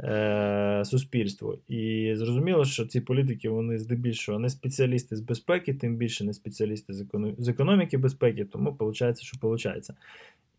е, 0.00 0.82
суспільству. 0.84 1.58
І 1.68 2.12
зрозуміло, 2.16 2.64
що 2.64 2.86
ці 2.86 3.00
політики, 3.00 3.48
вони 3.48 3.78
здебільшого 3.78 4.38
не 4.38 4.48
спеціалісти 4.50 5.16
з 5.16 5.20
безпеки, 5.20 5.74
тим 5.74 5.96
більше 5.96 6.24
не 6.24 6.32
спеціалісти 6.32 6.92
з, 6.92 7.00
економ... 7.00 7.34
з 7.38 7.48
економіки 7.48 7.98
безпеки, 7.98 8.44
тому 8.44 8.70
виходить, 8.70 9.22
що 9.22 9.38
виходить. 9.42 9.90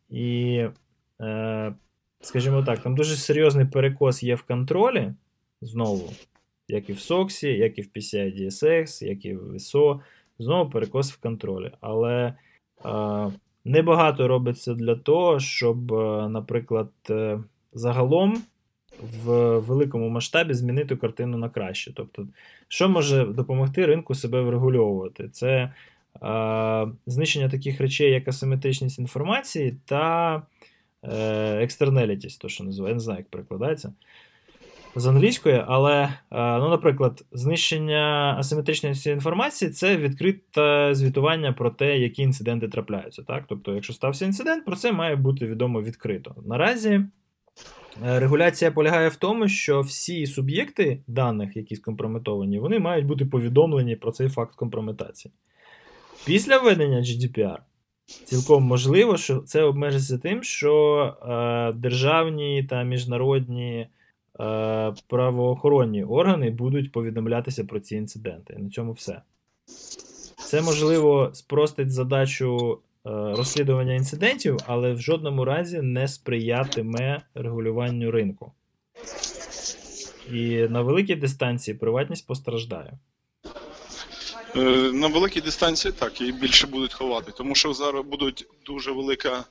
І, 0.10 0.64
е, 1.22 1.74
скажімо 2.22 2.64
так, 2.64 2.80
там 2.80 2.96
дуже 2.96 3.16
серйозний 3.16 3.66
перекос 3.66 4.24
є 4.24 4.36
в 4.36 4.42
контролі, 4.42 5.14
знову, 5.62 6.14
як 6.68 6.90
і 6.90 6.94
в 6.94 6.98
SOX, 6.98 7.48
як 7.48 7.80
і 7.80 7.82
в 7.82 7.90
PCI 7.96 8.42
DSX, 8.42 9.06
як 9.06 9.26
і 9.26 9.36
в 9.36 9.54
ISO, 9.54 10.00
знову 10.40 10.70
перекос 10.70 11.12
в 11.12 11.22
контролі. 11.22 11.72
Але 11.82 12.34
е, 12.86 13.32
Небагато 13.68 14.28
робиться 14.28 14.74
для 14.74 14.96
того, 14.96 15.40
щоб, 15.40 15.94
е, 15.94 16.30
наприклад, 16.30 16.90
загалом 17.74 18.44
в 19.24 19.58
великому 19.60 20.10
масштабі 20.10 20.54
змінити 20.54 20.96
картину 20.96 21.38
на 21.38 21.50
краще. 21.50 21.94
Тобто, 21.96 22.28
що 22.68 22.90
може 22.90 23.26
допомогти 23.26 23.86
ринку 23.86 24.16
себе 24.16 24.42
врегульовувати? 24.42 25.30
Це 25.30 25.74
е, 26.24 26.88
знищення 27.06 27.50
таких 27.50 27.82
речей, 27.82 28.12
як 28.12 28.28
асиметричність 28.28 29.00
інформації 29.00 29.78
та 29.86 30.36
е, 31.04 31.12
externalities, 31.66 32.42
то 32.42 32.50
що 32.50 32.64
називає, 32.64 32.92
я 32.92 32.96
не 32.96 33.00
знаю, 33.00 33.20
як 33.20 33.30
перекладається 33.30 33.94
з 35.00 35.08
англійської, 35.08 35.64
але, 35.68 36.04
е, 36.04 36.14
ну, 36.32 36.70
наприклад, 36.70 37.26
знищення 37.32 38.36
асиметричності 38.40 39.10
інформації 39.10 39.72
це 39.72 39.98
відкрите 39.98 40.90
звітування 40.96 41.54
про 41.54 41.70
те, 41.70 42.00
які 42.00 42.22
інциденти 42.22 42.68
трапляються. 42.68 43.24
Так? 43.24 43.44
Тобто, 43.48 43.76
якщо 43.76 43.94
стався 43.94 44.26
інцидент, 44.26 44.66
про 44.66 44.76
це 44.76 44.92
має 44.92 45.16
бути 45.16 45.46
відомо 45.46 45.82
відкрито. 45.82 46.36
Наразі 46.46 47.02
регуляція 48.04 48.72
полягає 48.72 49.10
в 49.10 49.16
тому, 49.16 49.48
що 49.48 49.82
всі 49.82 50.28
суб'єкти 50.28 51.00
даних, 51.08 51.58
які 51.58 51.76
скомпрометовані, 51.76 52.60
вони 52.60 52.80
мають 52.80 53.06
бути 53.06 53.26
повідомлені 53.26 53.96
про 53.96 54.12
цей 54.12 54.30
факт 54.30 54.56
компрометації. 54.56 55.34
Після 56.26 56.58
введення 56.58 56.98
GDPR. 56.98 57.58
Цілком 58.26 58.64
можливо, 58.64 59.18
що 59.18 59.38
це 59.38 59.64
обмежиться 59.64 60.18
тим, 60.18 60.44
що 60.44 61.04
е, 61.22 61.74
державні 61.74 62.64
та 62.64 62.84
міжнародні 62.84 63.88
Е, 64.40 64.94
правоохоронні 65.08 66.04
органи 66.04 66.50
будуть 66.50 66.92
повідомлятися 66.92 67.64
про 67.64 67.80
ці 67.80 67.96
інциденти. 67.96 68.56
На 68.58 68.70
цьому 68.70 68.92
все. 68.92 69.22
Це 70.36 70.62
можливо 70.62 71.30
спростить 71.34 71.92
задачу 71.92 72.72
е, 72.72 72.87
розслідування 73.10 73.94
інцидентів, 73.94 74.58
але 74.66 74.94
в 74.94 75.02
жодному 75.02 75.46
разі 75.46 75.82
не 75.82 76.08
сприятиме 76.08 77.22
регулюванню 77.36 78.12
ринку. 78.12 78.52
І 80.32 80.68
на 80.70 80.82
великій 80.82 81.16
дистанції 81.16 81.78
приватність 81.78 82.28
постраждає. 82.28 82.94
Е, 84.56 84.60
на 84.94 85.08
великій 85.08 85.42
дистанції 85.42 85.92
так, 85.92 86.22
її 86.22 86.34
більше 86.34 86.68
будуть 86.68 86.94
ховати, 86.94 87.32
тому 87.38 87.56
що 87.56 87.74
зараз 87.74 88.06
будуть 88.06 88.48
дуже 88.66 88.92
велика 88.92 89.44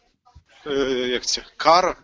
як 1.08 1.26
це, 1.26 1.42
кара, 1.56 1.96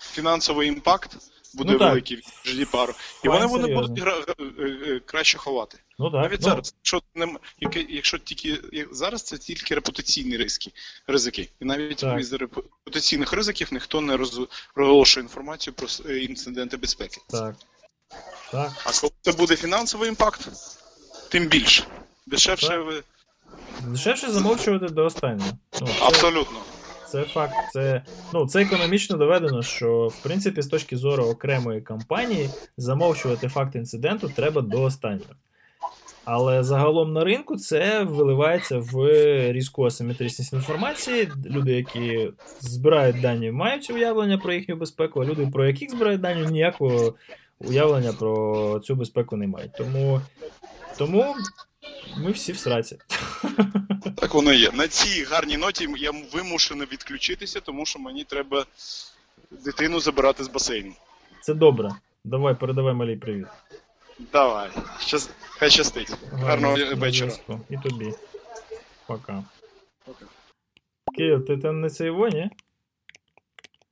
фінансовий 0.00 0.68
імпакт 0.68 1.16
буде 1.54 1.72
Ну, 1.72 1.78
великий 1.78 2.16
від 2.16 2.24
GDPR. 2.24 2.88
І 3.24 3.28
вони 3.28 3.46
вони 3.46 3.74
будуть 3.74 4.06
е, 4.06 4.34
е, 4.62 5.00
краще 5.04 5.38
ховати. 5.38 5.78
Ну 5.98 6.10
так. 6.10 6.22
Навіть 6.22 6.40
ну, 6.40 6.48
зараз, 6.48 6.74
якщо 6.78 7.02
нем, 7.14 7.38
яке- 7.60 7.86
якщо 7.88 8.18
тільки 8.18 8.58
зараз 8.92 9.22
це 9.22 9.38
тільки 9.38 9.74
репутаційні 9.74 10.36
ризики, 10.36 10.70
ризики. 11.06 11.48
І 11.60 11.64
навіть 11.64 11.96
Так. 11.96 12.20
із 12.20 12.32
репутаційних 12.32 13.32
ризиків 13.32 13.68
ніхто 13.72 14.00
не 14.00 14.16
розголошує 14.16 15.24
інформацію 15.24 15.74
про 15.74 16.14
інциденти 16.14 16.76
безпеки. 16.76 17.20
Так. 17.28 17.56
Так. 18.52 18.72
А 18.84 19.00
коли 19.00 19.12
це 19.20 19.32
буде 19.32 19.56
фінансовий 19.56 20.08
імпакт, 20.08 20.48
тим 21.28 21.46
більше. 21.46 21.84
Дешевше 22.26 22.68
Так. 22.68 22.86
ви 22.86 23.02
Дешевше 23.86 24.30
замовчувати 24.30 24.88
до 24.88 25.04
останнього. 25.04 25.50
Ну, 25.80 25.86
це, 25.86 25.94
абсолютно. 26.00 26.58
Це 27.08 27.22
факт. 27.22 27.54
Це, 27.72 28.02
ну, 28.32 28.46
це 28.46 28.62
економічно 28.62 29.16
доведено, 29.16 29.62
що 29.62 30.08
в 30.08 30.22
принципі 30.22 30.62
з 30.62 30.66
точки 30.66 30.96
зору 30.96 31.24
окремої 31.24 31.80
компанії 31.80 32.50
замовчувати 32.76 33.48
факт 33.48 33.74
інциденту 33.74 34.28
треба 34.28 34.62
до 34.62 34.82
останнього. 34.82 35.34
Але 36.30 36.62
загалом 36.62 37.12
на 37.12 37.24
ринку 37.24 37.56
це 37.56 38.02
виливається 38.02 38.78
в 38.78 39.08
різку 39.52 39.84
асиметричність 39.84 40.52
інформації. 40.52 41.28
Люди, 41.46 41.72
які 41.72 42.30
збирають 42.60 43.20
дані, 43.20 43.50
мають 43.50 43.90
уявлення 43.90 44.38
про 44.38 44.52
їхню 44.52 44.76
безпеку, 44.76 45.20
а 45.20 45.24
люди, 45.24 45.48
про 45.52 45.66
яких 45.66 45.90
збирають 45.90 46.20
дані, 46.20 46.50
ніякого 46.50 47.14
уявлення 47.58 48.12
про 48.12 48.80
цю 48.84 48.94
безпеку 48.94 49.36
не 49.36 49.46
мають. 49.46 49.72
Тому, 49.78 50.20
тому 50.98 51.34
ми 52.16 52.30
всі 52.32 52.52
в 52.52 52.58
сраці. 52.58 52.98
Так 54.16 54.34
воно 54.34 54.52
є. 54.52 54.70
На 54.74 54.88
цій 54.88 55.24
гарній 55.24 55.56
ноті 55.56 55.88
я 55.98 56.10
вимушений 56.32 56.88
відключитися, 56.92 57.60
тому 57.60 57.86
що 57.86 57.98
мені 57.98 58.24
треба 58.24 58.66
дитину 59.64 60.00
забирати 60.00 60.44
з 60.44 60.48
басейну. 60.48 60.92
Це 61.42 61.54
добре. 61.54 61.90
Давай, 62.24 62.54
передавай 62.54 62.94
малій 62.94 63.16
привіт. 63.16 63.46
Давай. 64.18 64.70
Щас... 65.00 65.30
Хай 65.40 65.70
щастить. 65.70 66.16
Гарного 66.32 66.76
вечора. 66.94 67.32
І 67.70 67.76
тобі. 67.76 68.12
Пока. 69.06 69.44
Пока. 70.04 70.26
Кирилл, 71.16 71.40
ты 71.40 71.60
там 71.60 71.80
на 71.80 71.90
цього, 71.90 72.28
не? 72.28 72.50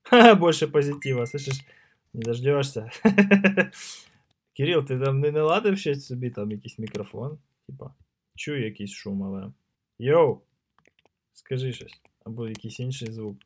Ха, 0.03 0.35
больше 0.35 0.67
позитива, 0.67 1.27
слышиш? 1.27 1.65
Не 2.13 2.23
дождешься. 2.23 2.91
Кирилл, 4.57 4.85
ти 4.85 4.99
там 4.99 5.21
не 5.21 5.31
наладив 5.31 5.79
ще 5.79 5.95
собі 5.95 6.31
там 6.31 6.51
якийсь 6.51 6.79
мікрофон? 6.79 7.39
Типа, 7.67 7.95
чую 8.37 8.65
якийсь 8.65 8.91
шум, 8.91 9.23
але. 9.23 9.53
Йоу! 9.99 10.41
Скажи 11.33 11.73
щось. 11.73 12.01
Або 12.25 12.49
якийсь 12.49 12.81
інший 12.81 13.13
звук. 13.13 13.37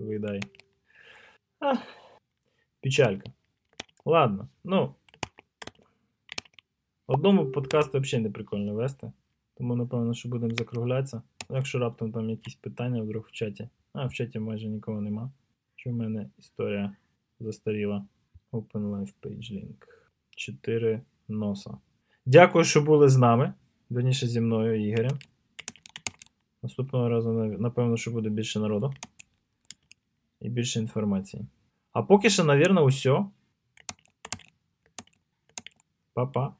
Видай. 0.00 0.42
А, 1.60 1.74
печалька. 2.82 3.30
Ладно, 4.04 4.48
ну. 4.64 4.94
Одному 7.06 7.46
подкаст 7.46 7.94
взагалі 7.94 8.22
не 8.22 8.30
прикольно 8.30 8.74
вести. 8.74 9.12
Тому, 9.54 9.76
напевно, 9.76 10.14
що 10.14 10.28
будемо 10.28 10.54
закруглятися. 10.54 11.22
Якщо 11.50 11.78
раптом 11.78 12.12
там 12.12 12.30
якісь 12.30 12.54
питання 12.54 13.02
вдруг 13.02 13.24
в 13.28 13.32
чаті. 13.32 13.68
А, 13.92 14.06
в 14.06 14.12
чаті 14.12 14.38
майже 14.38 14.68
нікого 14.68 15.00
нема. 15.00 15.30
Що 15.76 15.90
в 15.90 15.92
мене 15.92 16.30
історія 16.38 16.96
застаріла. 17.40 18.06
Open 18.52 18.72
Life 18.72 19.12
Page 19.22 19.52
Link. 19.52 19.86
4 20.30 21.02
носа. 21.28 21.78
Дякую, 22.26 22.64
що 22.64 22.82
були 22.82 23.08
з 23.08 23.16
нами. 23.16 23.54
Верніше 23.90 24.26
зі 24.26 24.40
мною, 24.40 24.88
Ігорем. 24.88 25.18
Наступного 26.62 27.08
разу, 27.08 27.32
напевно, 27.32 27.96
що 27.96 28.10
буде 28.10 28.28
більше 28.28 28.60
народу. 28.60 28.94
І 30.40 30.48
більше 30.48 30.80
інформації. 30.80 31.46
А 31.92 32.02
поки 32.02 32.30
що, 32.30 32.44
навірно, 32.44 32.82
усе. 32.82 33.24
Па-па. 36.14 36.54